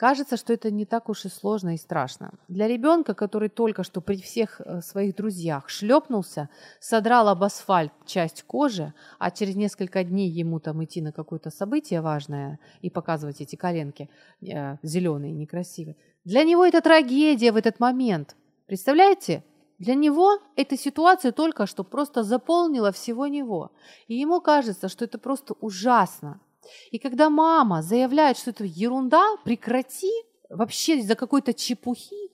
[0.00, 2.30] кажется, что это не так уж и сложно и страшно.
[2.48, 6.48] Для ребенка, который только что при всех э, своих друзьях шлепнулся,
[6.80, 12.00] содрал об асфальт часть кожи, а через несколько дней ему там идти на какое-то событие
[12.00, 14.08] важное и показывать эти коленки
[14.40, 18.36] э, зеленые, некрасивые, для него это трагедия в этот момент.
[18.66, 19.42] Представляете?
[19.78, 23.70] Для него эта ситуация только что просто заполнила всего него.
[24.08, 26.40] И ему кажется, что это просто ужасно.
[26.90, 30.12] И когда мама заявляет, что это ерунда, прекрати,
[30.48, 32.30] вообще за какой-то чепухи,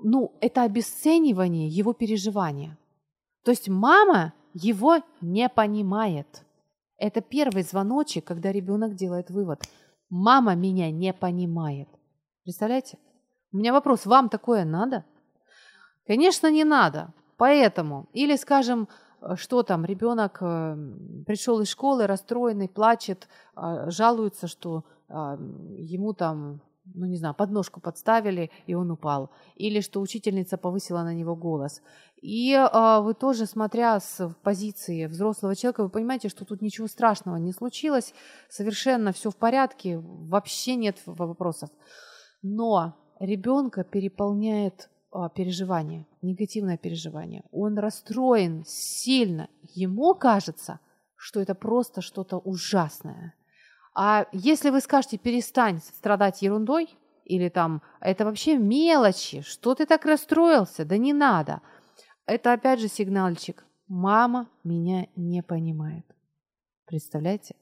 [0.00, 2.78] ну, это обесценивание его переживания.
[3.44, 6.44] То есть мама его не понимает.
[6.96, 9.62] Это первый звоночек, когда ребенок делает вывод.
[10.10, 11.88] Мама меня не понимает.
[12.44, 12.98] Представляете?
[13.52, 15.04] У меня вопрос, вам такое надо?
[16.06, 17.12] Конечно, не надо.
[17.36, 18.88] Поэтому, или, скажем,
[19.36, 20.76] что там, ребенок э,
[21.26, 25.36] пришел из школы расстроенный, плачет, а, жалуется, что а,
[25.76, 26.60] ему там,
[26.94, 29.30] ну не знаю, подножку подставили, и он упал.
[29.56, 31.82] Или что учительница повысила на него голос.
[32.20, 37.36] И а, вы тоже, смотря с позиции взрослого человека, вы понимаете, что тут ничего страшного
[37.36, 38.14] не случилось,
[38.48, 41.70] совершенно все в порядке, вообще нет вопросов.
[42.42, 44.90] Но ребенка переполняет
[45.34, 47.42] переживание, негативное переживание.
[47.50, 49.48] Он расстроен сильно.
[49.74, 50.80] Ему кажется,
[51.16, 53.34] что это просто что-то ужасное.
[53.94, 56.88] А если вы скажете, перестань страдать ерундой,
[57.24, 61.60] или там, это вообще мелочи, что ты так расстроился, да не надо.
[62.26, 63.64] Это опять же сигнальчик.
[63.86, 66.04] Мама меня не понимает.
[66.86, 67.54] Представляете?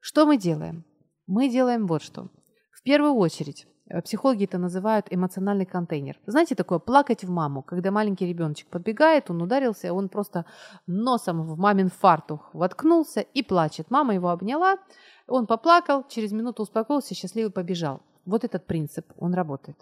[0.00, 0.84] Что мы делаем?
[1.26, 2.28] Мы делаем вот что.
[2.72, 3.66] В первую очередь
[4.02, 6.18] психологи это называют эмоциональный контейнер.
[6.26, 10.46] Знаете, такое плакать в маму, когда маленький ребеночек подбегает, он ударился, он просто
[10.86, 13.90] носом в мамин фартух воткнулся и плачет.
[13.90, 14.78] Мама его обняла,
[15.26, 18.00] он поплакал, через минуту успокоился, счастливый побежал.
[18.24, 19.76] Вот этот принцип, он работает.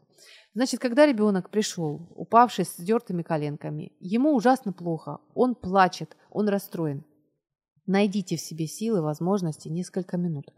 [0.55, 7.05] Значит, когда ребенок пришел, упавший с дертыми коленками, ему ужасно плохо, он плачет, он расстроен.
[7.87, 10.53] Найдите в себе силы, возможности несколько минут.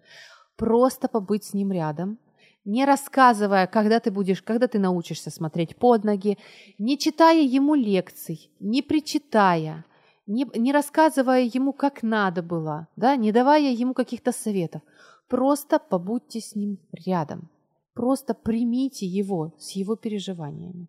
[0.56, 2.18] Просто побыть с ним рядом,
[2.64, 6.38] не рассказывая, когда ты будешь, когда ты научишься смотреть под ноги,
[6.78, 9.84] не читая ему лекций, не причитая,
[10.26, 14.82] не, не рассказывая ему, как надо было, да, не давая ему каких-то советов.
[15.28, 17.50] Просто побудьте с ним рядом.
[17.94, 20.88] Просто примите его с его переживаниями.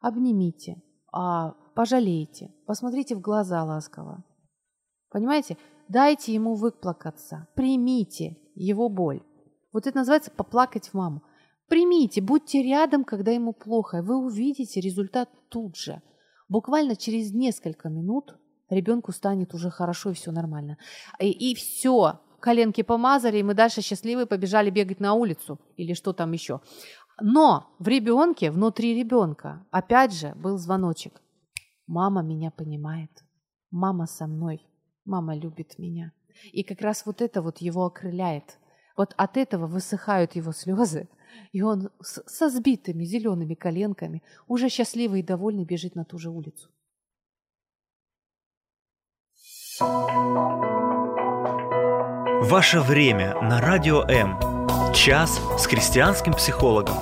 [0.00, 0.82] Обнимите,
[1.12, 4.22] а, пожалейте, посмотрите в глаза ласково.
[5.10, 5.56] Понимаете?
[5.88, 9.22] Дайте ему выплакаться, примите его боль.
[9.74, 11.24] Вот это называется поплакать в маму.
[11.68, 16.00] Примите, будьте рядом, когда ему плохо, и вы увидите результат тут же.
[16.48, 18.38] Буквально через несколько минут
[18.70, 20.78] ребенку станет уже хорошо и все нормально.
[21.18, 26.12] И, и все, коленки помазали, и мы дальше счастливые побежали бегать на улицу или что
[26.12, 26.60] там еще.
[27.20, 31.20] Но в ребенке, внутри ребенка, опять же, был звоночек.
[31.88, 33.10] Мама меня понимает,
[33.72, 34.64] мама со мной,
[35.04, 36.12] мама любит меня.
[36.52, 38.58] И как раз вот это вот его окрыляет–
[38.96, 41.08] вот от этого высыхают его слезы,
[41.52, 46.70] и он со сбитыми зелеными коленками, уже счастливый и довольный, бежит на ту же улицу.
[52.42, 54.38] Ваше время на радио М.
[54.94, 56.94] Час с христианским психологом.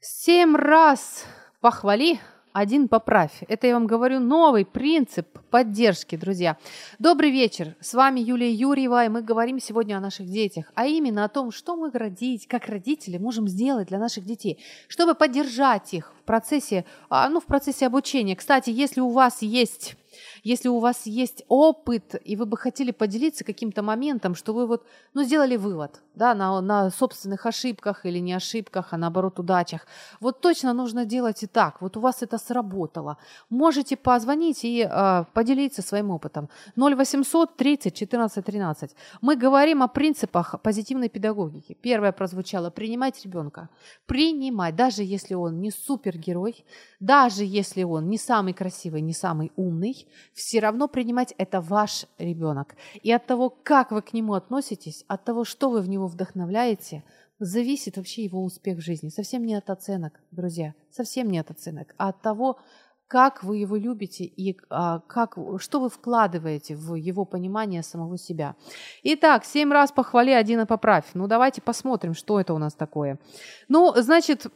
[0.00, 1.26] Семь раз
[1.60, 2.18] похвали
[2.54, 3.42] один поправь.
[3.48, 6.56] Это я вам говорю новый принцип поддержки, друзья.
[7.00, 7.74] Добрый вечер.
[7.80, 11.50] С вами Юлия Юрьева, и мы говорим сегодня о наших детях, а именно о том,
[11.50, 16.84] что мы родить, как родители можем сделать для наших детей, чтобы поддержать их в процессе,
[17.10, 18.36] а, ну, в процессе обучения.
[18.36, 19.96] Кстати, если у вас есть
[20.44, 24.86] Если у вас есть опыт, и вы бы хотели поделиться каким-то моментом, что вы вот,
[25.14, 29.86] ну, сделали вывод, да, на, на собственных ошибках или не ошибках, а наоборот удачах.
[30.20, 31.80] Вот точно нужно делать и так.
[31.80, 33.16] Вот у вас это сработало.
[33.48, 36.50] Можете позвонить и э, поделиться своим опытом.
[36.76, 38.90] 0800 30 14 13.
[39.22, 41.74] Мы говорим о принципах позитивной педагогики.
[41.80, 43.70] Первое прозвучало– принимать ребенка.
[44.06, 46.66] Принимать, даже если он не супергерой,
[47.00, 52.74] даже если он не самый красивый, не самый умный, все равно принимать это ваш ребенок.
[53.02, 57.04] И от того, как вы к нему относитесь, от того, что вы в него вдохновляете,
[57.38, 59.08] зависит вообще его успех в жизни.
[59.08, 62.58] Совсем не от оценок, друзья, совсем не от оценок, а от того,
[63.06, 68.56] как вы его любите и а, как, что вы вкладываете в его понимание самого себя.
[69.02, 71.04] Итак, семь раз похвали, один и поправь.
[71.14, 73.20] Ну, давайте посмотрим, что это у нас такое.
[73.68, 74.46] Ну, значит,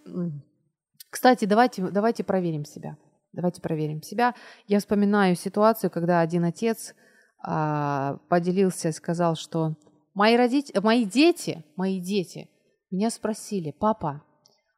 [1.11, 2.97] кстати, давайте, давайте проверим себя.
[3.39, 4.35] Давайте проверим себя.
[4.67, 6.97] Я вспоминаю ситуацию, когда один отец
[7.41, 9.77] а, поделился, сказал, что
[10.13, 12.51] мои, родители, мои дети, мои дети
[12.91, 14.25] меня спросили, папа,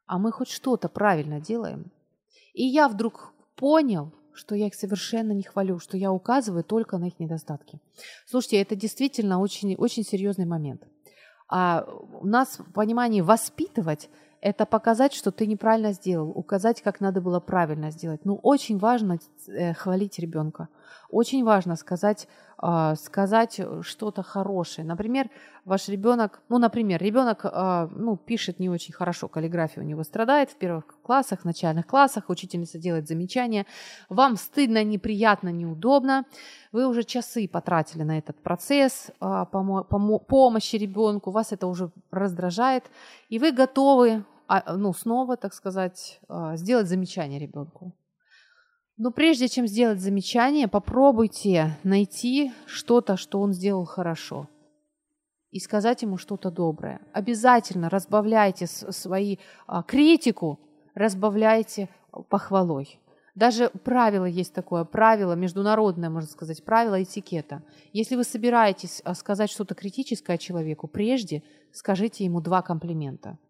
[0.05, 1.91] а мы хоть что-то правильно делаем?
[2.53, 7.05] И я вдруг понял, что я их совершенно не хвалю, что я указываю только на
[7.07, 7.79] их недостатки.
[8.27, 10.83] Слушайте, это действительно очень, очень серьезный момент.
[11.49, 11.83] А
[12.21, 14.07] у нас в понимании воспитывать
[14.41, 18.25] это показать, что ты неправильно сделал, указать, как надо было правильно сделать.
[18.25, 20.67] Ну, очень важно э, хвалить ребенка.
[21.09, 22.27] Очень важно сказать,
[22.61, 24.87] э, сказать что-то хорошее.
[24.87, 25.29] Например,
[25.65, 30.49] ваш ребенок, ну, например, ребенок э, ну, пишет не очень хорошо, каллиграфия у него страдает
[30.49, 33.65] в первых классах, начальных классах, учительница делает замечания.
[34.09, 36.25] Вам стыдно, неприятно, неудобно.
[36.71, 41.91] Вы уже часы потратили на этот процесс э, помо- помо- помощи ребенку, вас это уже
[42.11, 42.83] раздражает,
[43.29, 44.23] и вы готовы
[44.53, 47.93] а, ну, снова, так сказать, а, сделать замечание ребенку.
[49.03, 54.47] Но прежде чем сделать замечание, попробуйте найти что-то, что он сделал хорошо,
[55.49, 57.01] и сказать ему что-то доброе.
[57.11, 60.59] Обязательно разбавляйте свои а, критику,
[60.93, 61.89] разбавляйте
[62.29, 62.99] похвалой.
[63.33, 67.63] Даже правило есть такое, правило международное, можно сказать, правило этикета.
[67.93, 71.41] Если вы собираетесь сказать что-то критическое человеку, прежде
[71.71, 73.39] скажите ему два комплимента–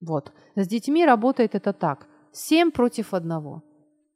[0.00, 0.32] вот.
[0.56, 2.06] С детьми работает это так.
[2.32, 3.62] Семь против одного.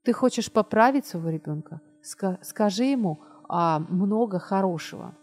[0.05, 1.80] Ты хочешь поправить своего ребенка?
[2.02, 5.14] Скажи ему а, много хорошего.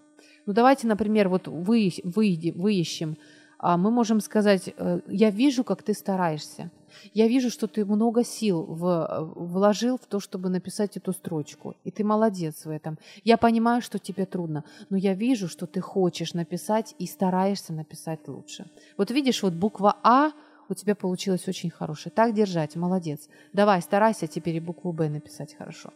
[0.48, 3.16] Ну давайте, например, вот вы, выйди, выищем.
[3.60, 6.72] А, мы можем сказать, э, я вижу, как ты стараешься.
[7.14, 11.76] Я вижу, что ты много сил в, вложил в то, чтобы написать эту строчку.
[11.84, 12.98] И ты молодец в этом.
[13.24, 18.28] Я понимаю, что тебе трудно, но я вижу, что ты хочешь написать и стараешься написать
[18.28, 18.66] лучше.
[18.98, 20.32] Вот видишь, вот буква А–
[20.72, 22.12] у тебя получилось очень хорошее.
[22.16, 23.28] Так держать, молодец.
[23.54, 25.92] Давай, старайся теперь и букву «Б» написать хорошо.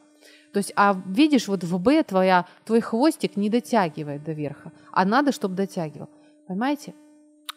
[0.52, 5.06] То есть, а видишь, вот в «Б» твоя, твой хвостик не дотягивает до верха, а
[5.06, 6.10] надо, чтобы дотягивал.
[6.48, 6.94] Понимаете?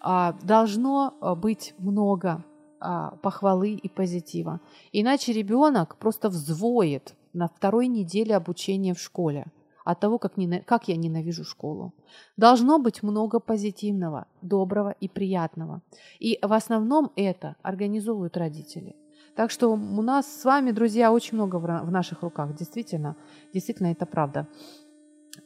[0.01, 2.45] А, должно а, быть много
[2.81, 4.61] а, похвалы и позитива.
[4.93, 9.47] Иначе ребенок просто взвоет на второй неделе обучения в школе–
[9.89, 11.95] от того, как, не, как я ненавижу школу.
[12.37, 15.81] Должно быть много позитивного, доброго и приятного.
[16.19, 18.95] И в основном это организовывают родители.
[19.35, 22.55] Так что у нас с вами, друзья, очень много в наших руках.
[22.55, 23.17] Действительно,
[23.55, 24.47] действительно это правда.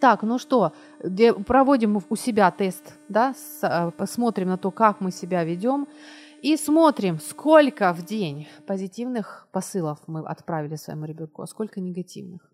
[0.00, 0.72] Так, ну что,
[1.46, 5.86] проводим у себя тест, да, э, посмотрим на то, как мы себя ведем.
[6.42, 12.51] И смотрим, сколько в день позитивных посылов мы отправили своему ребенку, а сколько негативных.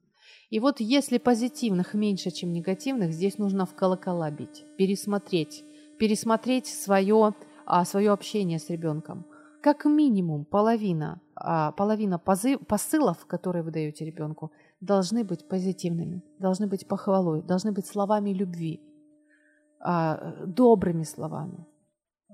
[0.51, 5.65] И вот если позитивных меньше, чем негативных, здесь нужно в колокола бить, пересмотреть,
[5.99, 7.35] пересмотреть свое,
[7.67, 9.27] а, свое общение с ребенком.
[9.61, 16.67] Как минимум половина, а, половина позыв, посылов, которые вы даете ребенку, должны быть позитивными, должны
[16.67, 18.81] быть похвалой, должны быть словами любви,
[19.81, 21.67] а, добрыми словами.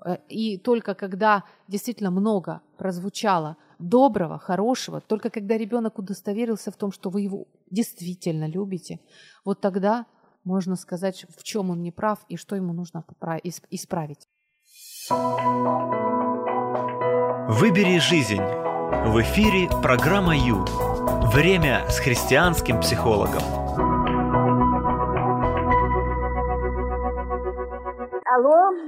[0.05, 6.93] Э, и только когда действительно много прозвучало доброго, хорошего, только когда ребенок удостоверился в том,
[6.93, 9.01] что вы его действительно любите,
[9.45, 10.07] вот тогда
[10.45, 13.05] можно сказать, в чем он не прав и что ему нужно
[13.71, 14.29] исправить.
[17.49, 18.41] Выбери жизнь.
[18.41, 20.65] В эфире программа Ю.
[21.33, 23.64] Время с христианским психологом.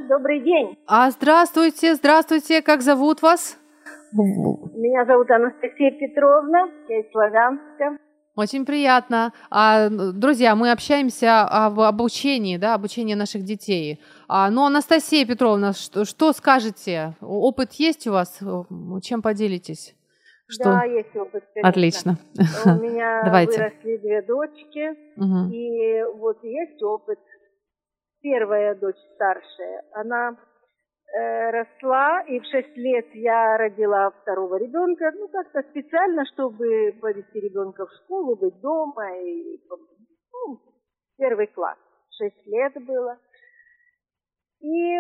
[0.09, 0.77] Добрый день.
[0.87, 3.59] А здравствуйте, здравствуйте, как зовут вас?
[4.13, 7.99] Меня зовут Анастасия Петровна, я из Славянска.
[8.35, 9.33] Очень приятно.
[9.51, 13.99] А, друзья, мы общаемся об обучении, да, обучении наших детей.
[14.29, 17.15] А, ну, Анастасия Петровна, что, что скажете?
[17.23, 18.39] Опыт есть у вас?
[19.03, 19.95] Чем поделитесь?
[20.49, 20.65] Что?
[20.65, 21.69] Да, есть опыт, конечно.
[21.71, 22.19] Отлично.
[22.67, 23.59] У меня Давайте.
[23.59, 25.51] выросли две дочки, Мгм.
[25.51, 27.19] и вот есть опыт.
[28.23, 30.37] Первая дочь старшая, она
[31.15, 37.39] э, росла, и в шесть лет я родила второго ребенка, ну как-то специально, чтобы повести
[37.39, 40.59] ребенка в школу, быть дома, и ну,
[41.17, 41.79] первый класс,
[42.19, 43.19] шесть лет было.
[44.61, 44.99] И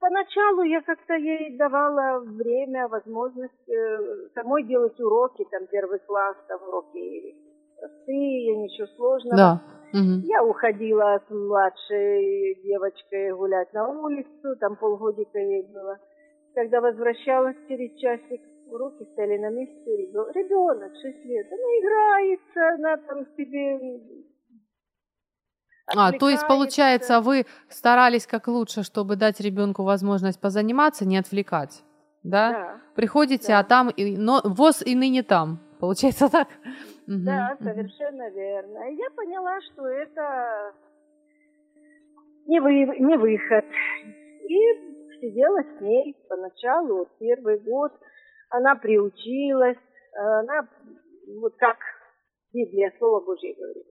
[0.00, 6.62] поначалу я как-то ей давала время, возможность э, самой делать уроки, там первый класс, там
[6.68, 7.36] уроки
[7.80, 9.36] простые, ничего сложного.
[9.36, 9.79] Да.
[9.92, 10.20] Мгм.
[10.24, 15.98] Я уходила с младшей девочкой гулять на улицу, там полгодика ей было.
[16.54, 23.26] Когда возвращалась через часик, уроки стояли на месте, ребенок, 6 лет, она играется, она там
[23.36, 24.00] себе...
[25.92, 31.82] А, то есть, получается, вы старались как лучше, чтобы дать ребенку возможность позаниматься, не отвлекать.
[32.22, 32.50] Да?
[32.52, 33.58] Да, Приходите, Да.
[33.60, 35.58] а там и, но, воз и ныне там.
[35.80, 36.48] Получается так?
[37.10, 37.64] Мгм, да, мгм.
[37.64, 38.88] совершенно верно.
[38.88, 40.74] И я поняла, что это
[42.46, 43.64] не, вы, не выход.
[44.48, 47.92] И сидела с ней поначалу, вот первый год.
[48.50, 49.78] Она приучилась,
[50.14, 50.68] она
[51.40, 51.78] вот как
[52.52, 53.86] Библия, Слово Божье говорит.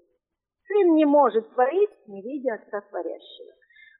[0.66, 3.52] Сын не может творить, не видя Отца Творящего.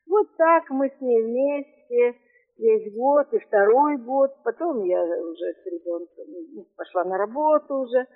[0.08, 2.16] Вот так мы с ней вместе
[2.58, 4.32] весь год и второй год.
[4.46, 8.08] Потом я уже с ребенком ну, пошла на работу уже.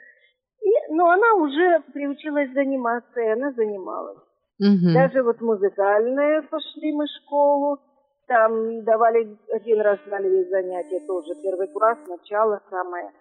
[0.64, 4.20] И, но она уже приучилась заниматься, и она занималась.
[4.60, 4.94] Мгм.
[4.94, 7.80] Даже вот музыкальные пошли мы в школу.
[8.28, 13.12] Там давали, один раз дали ей занятия тоже, первый класс, начало самое.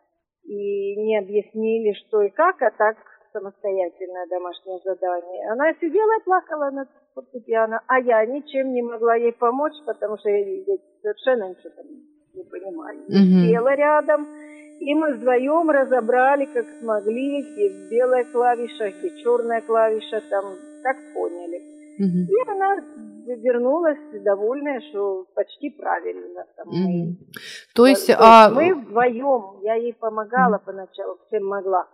[0.45, 2.97] И не объяснили, что и как, а так
[3.33, 5.51] самостоятельное домашнее задание.
[5.51, 10.29] Она сидела и плакала над фортепиано, а я ничем не могла ей помочь, потому что
[10.29, 11.87] я совершенно ничего там
[12.35, 12.99] не понимаю.
[13.09, 13.49] Мгм.
[13.49, 14.29] Села рядом,
[14.91, 20.45] и мы вдвоем разобрали, как смогли, где белая клавиша, где черная клавиша, там,
[20.83, 21.61] как поняли.
[21.99, 22.27] Мгм.
[22.29, 22.77] И она
[23.27, 26.45] вернулась довольная, что почти правильно.
[26.57, 27.17] Там, мы- Мгм.
[27.75, 28.51] То есть, То а...
[28.51, 31.87] мы вдвоем, я ей помогала поначалу, чем могла.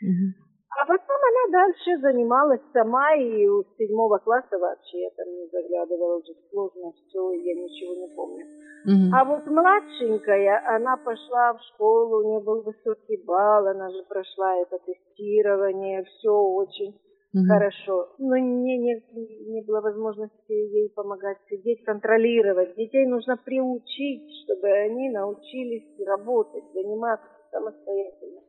[0.00, 0.34] Мгм.
[0.78, 6.18] А потом она дальше занималась сама, и у седьмого класса вообще я там не заглядывала,
[6.18, 8.44] уже сложно все, я ничего не помню.
[8.84, 9.14] Мгм.
[9.14, 14.56] А вот младшенькая, она пошла в школу, у нее был высокий балл, она же прошла
[14.58, 16.94] это тестирование, все очень
[17.32, 17.48] Мгм.
[17.48, 18.08] хорошо.
[18.18, 19.02] Но не, не,
[19.50, 22.76] не было возможности ей помогать сидеть, контролировать.
[22.76, 28.40] Детей нужно приучить, чтобы они научились работать, заниматься самостоятельно.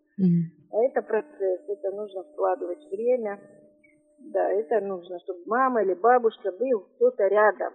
[0.72, 3.40] А это процесс, это нужно вкладывать время.
[4.20, 7.74] Да, это нужно, чтобы мама или бабушка был кто-то рядом.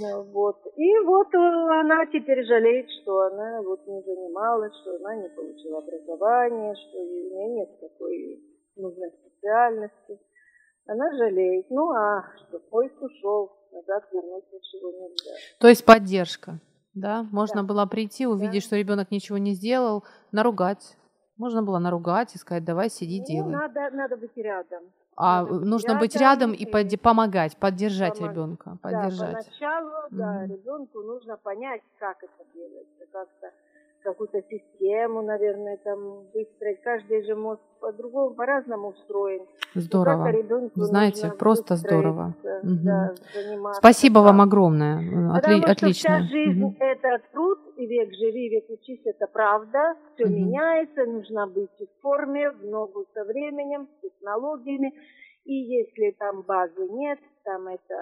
[0.00, 0.56] Ну, Вот.
[0.76, 5.78] И вот э, она теперь жалеет, что она вот не занималась, что она не получила
[5.78, 8.40] образование, что у нее нет такой
[8.76, 10.18] нужной специальности.
[10.86, 11.66] Она жалеет.
[11.68, 15.32] Ну а что, поезд ушел, назад вернуть ничего нельзя.
[15.60, 16.52] То есть поддержка,
[16.94, 17.26] да?
[17.32, 17.68] Можно Да.
[17.68, 18.66] было прийти, увидеть, Да.
[18.66, 20.96] что ребенок ничего не сделал, наругать.
[21.36, 23.50] Можно было наругать и сказать, давай сиди, Ну, делай.
[23.52, 24.82] надо, надо быть рядом.
[25.16, 29.32] А надо нужно быть рядом рядом и подде- помогать, поддержать помог- ребенка, Да, поддержать.
[29.46, 30.52] поначалу, да, Мгм.
[30.52, 33.50] ребенку нужно понять, как это делается, как-то
[34.02, 35.98] какую-то систему, наверное, там
[36.34, 36.80] выстроить.
[36.82, 39.42] Каждый же мозг по-другому, по-разному устроен.
[39.74, 40.30] Здорово.
[40.74, 42.34] Знаете, просто здорово.
[42.62, 42.84] Мгм.
[42.84, 43.14] да,
[43.74, 44.98] Спасибо вам огромное.
[44.98, 46.10] Потому Отли- что отлично.
[46.18, 46.76] вся жизнь Мгм.
[46.78, 49.94] это труд, и век живи, век учись, это правда.
[50.14, 50.34] Все Мгм.
[50.34, 54.92] меняется, нужно быть в форме, в ногу со временем, с технологиями.
[55.44, 57.96] И если там базы нет, там это,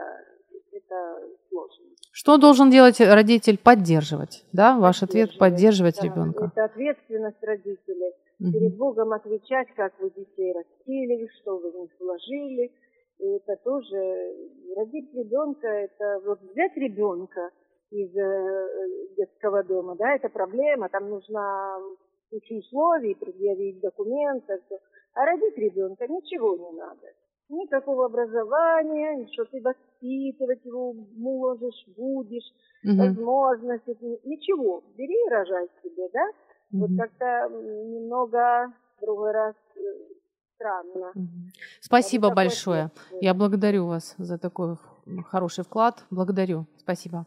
[0.73, 1.87] это сложно.
[2.13, 3.59] Что должен делать родитель?
[3.59, 4.79] Поддерживать, да?
[4.79, 6.07] Ваш ответ– поддерживать да.
[6.07, 6.53] ребенка.
[6.55, 8.13] Это ответственность родителей.
[8.39, 8.53] Мгм.
[8.53, 12.73] Перед Богом отвечать, как вы детей растили, что вы в них вложили.
[13.19, 14.35] И это тоже
[14.77, 17.51] родить ребенка, это вот взять ребенка
[17.91, 21.81] из э, детского дома, да, это проблема, там нужно
[22.31, 24.79] кучу условий, предъявить документы, всё.
[25.15, 27.09] а родить ребенка ничего не надо.
[27.51, 32.49] Никакого образования, что ты воспитывать его можешь, будешь,
[32.85, 32.99] Мгм.
[32.99, 34.83] возможности, ничего.
[34.97, 36.27] Бери и рожай себе, да?
[36.73, 36.97] Вот Мгм.
[36.97, 39.81] как-то немного в другой раз э,
[40.55, 41.11] странно.
[41.15, 41.51] Мгм.
[41.81, 42.91] Спасибо Вот такой большое.
[43.21, 44.77] Я благодарю вас за такой
[45.27, 46.05] хороший вклад.
[46.11, 46.67] Благодарю.
[46.77, 47.27] Спасибо.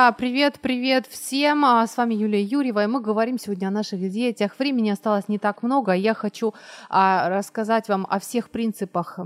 [0.00, 0.12] Друзья!
[0.12, 1.64] Привет, привет всем!
[1.64, 4.58] А, С вами Юлия Юрьева, и мы говорим сегодня о наших детях.
[4.58, 5.92] Времени осталось не так много.
[5.92, 6.54] Я хочу
[6.88, 9.18] а, рассказать вам о всех принципах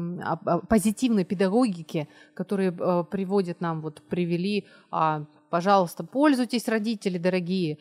[0.69, 5.23] позитивной педагогики, которые а, приводят нам, вот привели а,
[5.55, 7.79] Пожалуйста, пользуйтесь, родители дорогие,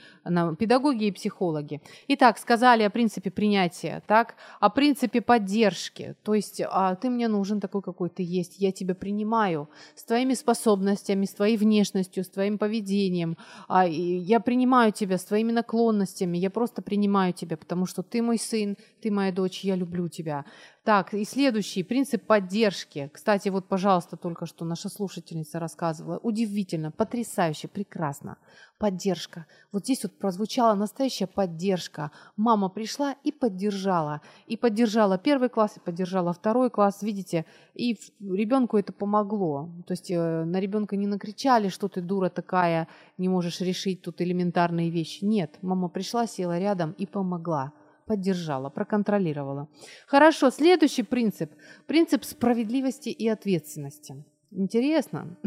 [0.60, 1.82] педагоги и психологи.
[2.08, 6.16] Итак, сказали о принципе принятия, так, о принципе поддержки.
[6.22, 10.36] То есть а, ты мне нужен такой, какой ты есть, я тебя принимаю с твоими
[10.36, 13.38] способностями, с твоей внешностью, с твоим поведением.
[13.68, 18.38] А, я принимаю тебя с твоими наклонностями, я просто принимаю тебя, потому что ты мой
[18.38, 20.46] сын, ты моя дочь, я люблю тебя.
[20.84, 23.10] Так, и следующий принцип поддержки.
[23.14, 26.18] Кстати, вот, пожалуйста, только что наша слушательница рассказывала.
[26.18, 28.38] Удивительно, потрясающе, прекрасно.
[28.80, 29.46] Поддержка.
[29.72, 32.12] Вот здесь вот прозвучала настоящая поддержка.
[32.36, 34.20] Мама пришла и поддержала.
[34.46, 37.02] И поддержала первый класс, и поддержала второй класс.
[37.02, 39.70] Видите, и ребенку это помогло.
[39.88, 44.20] То есть э, на ребенка не накричали, что ты дура такая, не можешь решить тут
[44.20, 45.24] элементарные вещи.
[45.24, 47.72] Нет, мама пришла, села рядом и помогла
[48.06, 49.68] поддержала, проконтролировала.
[50.08, 51.52] Хорошо, следующий принцип.
[51.88, 54.24] Принцип справедливости и ответственности.
[54.52, 55.38] Интересно?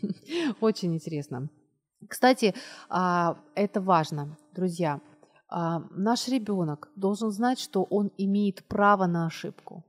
[0.60, 1.48] Очень интересно.
[2.08, 2.54] Кстати,
[2.88, 5.00] а, это важно, друзья.
[5.48, 9.84] А, Наш ребенок должен знать, что он имеет право на ошибку.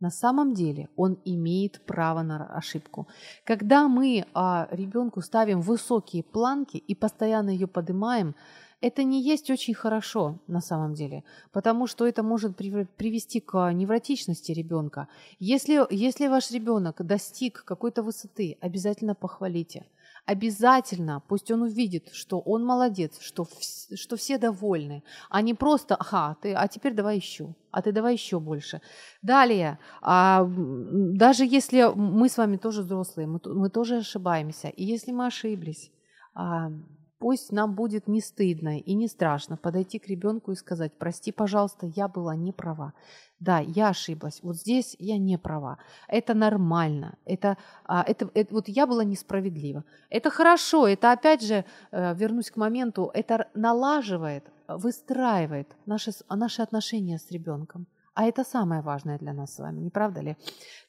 [0.00, 3.08] На самом деле он имеет право на ошибку.
[3.44, 8.34] Когда мы а, ребенку ставим высокие планки и постоянно ее поднимаем,
[8.80, 13.72] это не есть очень хорошо на самом деле, потому что это может прив- привести к
[13.72, 15.08] невротичности ребенка.
[15.38, 19.86] Если, если ваш ребенок достиг какой-то высоты, обязательно похвалите.
[20.26, 25.94] Обязательно, пусть он увидит, что он молодец, что, вс- что все довольны, а не просто,
[25.94, 28.80] ага, ты, а теперь давай еще, а ты давай еще больше.
[29.22, 35.12] Далее, а, даже если мы с вами тоже взрослые, мы, мы тоже ошибаемся, и если
[35.12, 35.92] мы ошиблись,
[36.34, 36.72] а,
[37.18, 41.86] пусть нам будет не стыдно и не страшно подойти к ребенку и сказать, прости, пожалуйста,
[41.86, 42.92] я была не права.
[43.40, 44.40] Да, я ошиблась.
[44.42, 45.78] Вот здесь я не права.
[46.08, 47.18] Это нормально.
[47.24, 49.84] Это, а, это, это- вот я была несправедлива.
[50.10, 50.86] Это хорошо.
[50.86, 57.86] Это опять же, э, вернусь к моменту, это налаживает, выстраивает наши, наши отношения с ребенком.
[58.14, 60.36] А это самое важное для нас с вами, не правда ли?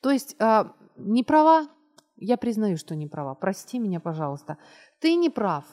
[0.01, 1.67] То есть а, не права,
[2.15, 3.35] я признаю, что не права.
[3.35, 4.57] Прости меня, пожалуйста.
[4.99, 5.65] Ты не прав.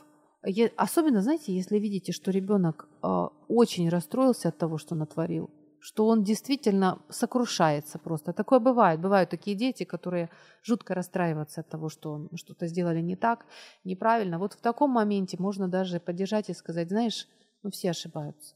[0.76, 6.22] Особенно, знаете, если видите, что ребенок а, очень расстроился от того, что натворил, что он
[6.22, 8.32] действительно сокрушается просто.
[8.32, 9.00] Такое бывает.
[9.00, 10.28] Бывают такие дети, которые
[10.62, 13.46] жутко расстраиваются от того, что что-то сделали не так,
[13.84, 14.38] неправильно.
[14.38, 17.26] Вот в таком моменте можно даже поддержать и сказать, знаешь,
[17.62, 18.54] ну все ошибаются.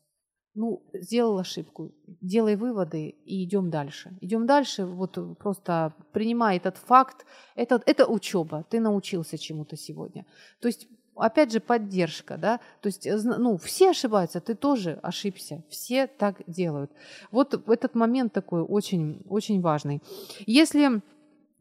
[0.55, 4.16] Ну, сделал ошибку, делай выводы и идем дальше.
[4.20, 7.24] Идем дальше, вот просто принимай этот факт.
[7.55, 10.26] Это, это учеба, ты научился чему-то сегодня.
[10.61, 15.62] То есть опять же, поддержка, да, то есть, э, ну, все ошибаются, ты тоже ошибся,
[15.68, 16.90] все так делают.
[17.30, 20.02] Вот этот момент такой очень, очень важный.
[20.46, 21.02] Если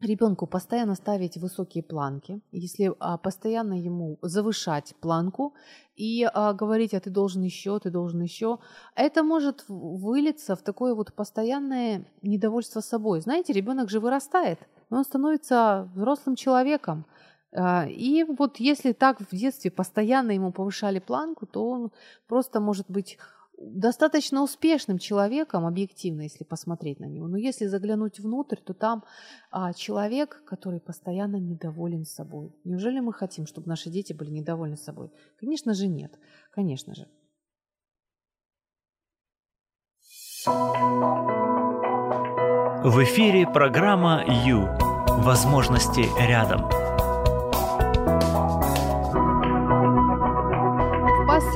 [0.00, 5.54] ребенку постоянно ставить высокие планки, если а, постоянно ему завышать планку
[5.96, 8.58] и а, говорить, а ты должен еще, ты должен еще,
[8.94, 13.20] это может вылиться в такое вот постоянное недовольство собой.
[13.20, 17.04] Знаете, ребенок же вырастает, он становится взрослым человеком.
[17.52, 21.90] А, И вот если так в детстве постоянно ему повышали планку, то он
[22.26, 23.18] просто может быть
[23.60, 27.26] достаточно успешным человеком, объективно, если посмотреть на него.
[27.26, 29.04] Но если заглянуть внутрь, то там
[29.50, 32.54] а, человек, который постоянно недоволен собой.
[32.64, 35.10] Неужели мы хотим, чтобы наши дети были недовольны собой?
[35.40, 36.16] Конечно же нет.
[36.52, 37.08] Конечно же.
[42.84, 44.68] В эфире программа «Ю».
[45.24, 46.77] Возможности рядом.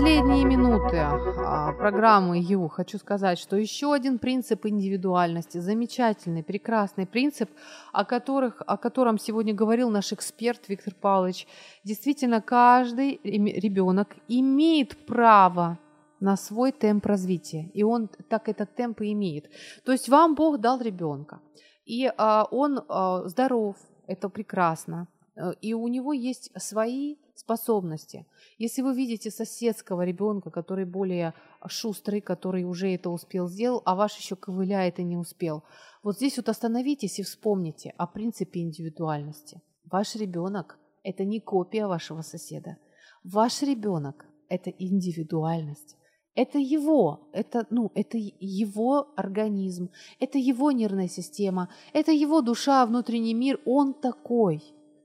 [0.02, 7.48] Последние минуты а, программы Ю хочу сказать, что еще один принцип индивидуальности, замечательный, прекрасный принцип,
[7.92, 11.46] о, которых, о котором сегодня говорил наш эксперт Виктор Павлович.
[11.84, 15.78] Действительно, каждый ребенок имеет право
[16.18, 19.50] на свой темп развития, и он так этот темп и имеет.
[19.84, 21.38] То есть вам Бог дал ребенка,
[21.84, 23.76] и а, он а, здоров,
[24.08, 25.06] это прекрасно,
[25.60, 28.26] и у него есть свои способности.
[28.58, 31.34] Если вы видите соседского ребенка, который более
[31.66, 35.64] шустрый, который уже это успел сделал, а ваш еще ковыляет и не успел,
[36.02, 39.62] вот здесь вот остановитесь и вспомните о принципе индивидуальности.
[39.90, 42.76] Ваш ребенок– это не копия вашего соседа.
[43.24, 45.96] Ваш ребенок– это индивидуальность.
[46.34, 53.34] Это его, это, ну, это его организм, это его нервная система, это его душа, внутренний
[53.34, 54.62] мир, он такой.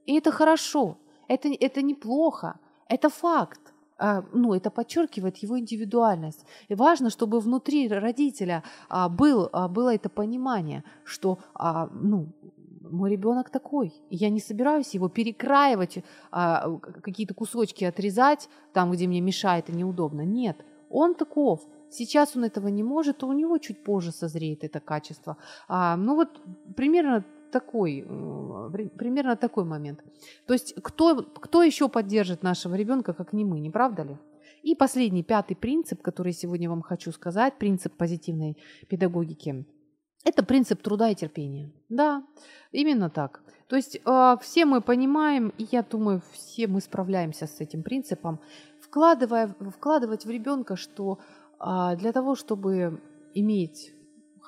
[0.07, 0.97] И это хорошо.
[1.27, 3.73] Это, это неплохо, это факт.
[3.99, 6.45] А, ну, это подчеркивает его индивидуальность.
[6.69, 11.39] И важно, чтобы внутри родителя а, был, а, было это понимание, что
[11.91, 12.27] ну,
[12.91, 13.93] мой ребенок такой.
[14.09, 20.21] Я не собираюсь его перекраивать, какие-то кусочки отрезать там, где мне мешает и неудобно.
[20.21, 21.67] Нет, он таков.
[21.89, 25.35] Сейчас он этого не может, то у него чуть позже созреет это качество.
[25.69, 26.41] ну вот
[26.75, 30.03] примерно такой, э, примерно такой момент.
[30.45, 34.17] То есть кто, кто еще поддержит нашего ребенка, как не мы, не правда ли?
[34.63, 38.57] И последний, пятый принцип, который сегодня вам хочу сказать, принцип позитивной
[38.89, 39.65] педагогики,
[40.23, 41.71] это принцип труда и терпения.
[41.89, 42.23] Да,
[42.71, 43.41] именно так.
[43.67, 48.39] То есть э, все мы понимаем, и я думаю, все мы справляемся с этим принципом,
[48.81, 51.19] вкладывая, вкладывать в ребенка, что
[51.59, 53.01] э, для того, чтобы
[53.33, 53.93] иметь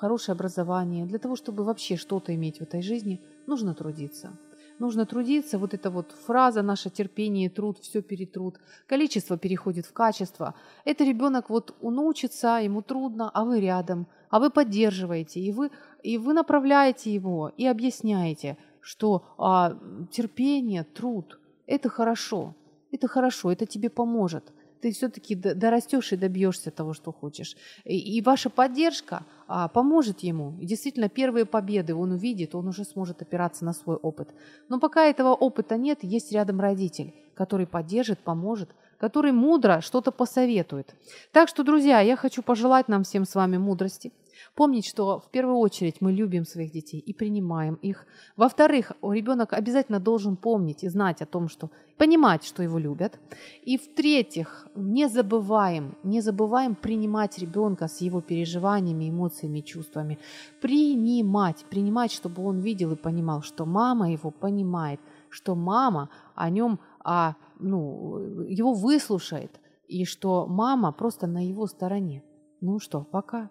[0.00, 4.30] хорошее образование, для того, чтобы вообще что-то иметь в этой жизни, нужно трудиться.
[4.78, 10.54] Нужно трудиться, вот эта вот фраза «наше терпение, труд, все перетрут», количество переходит в качество.
[10.86, 15.70] Это ребенок вот он учится, ему трудно, а вы рядом, а вы поддерживаете, и вы,
[16.02, 19.76] и вы направляете его, и объясняете, что а,
[20.10, 22.54] терпение, труд– это хорошо,
[22.90, 24.44] это хорошо, это тебе поможет–
[24.80, 27.56] ты все-таки дорастешь и добьешься того, что хочешь.
[27.84, 30.56] И, ваша поддержка а, поможет ему.
[30.60, 34.28] И действительно, первые победы он увидит, он уже сможет опираться на свой опыт.
[34.68, 40.94] Но пока этого опыта нет, есть рядом родитель, который поддержит, поможет, который мудро что-то посоветует.
[41.32, 44.12] Так что, друзья, я хочу пожелать нам всем с вами мудрости,
[44.54, 48.06] Помнить, что в первую очередь мы любим своих детей и принимаем их.
[48.36, 53.18] Во-вторых, ребенок обязательно должен помнить и знать о том, что понимать, что его любят.
[53.62, 60.18] И в-третьих, не забываем, не забываем принимать ребенка с его переживаниями, эмоциями, чувствами.
[60.60, 66.78] Принимать, принимать, чтобы он видел и понимал, что мама его понимает, что мама о нем,
[67.04, 68.18] а, ну,
[68.48, 69.60] его выслушает,
[69.90, 72.22] и что мама просто на его стороне.
[72.60, 73.50] Ну что, пока.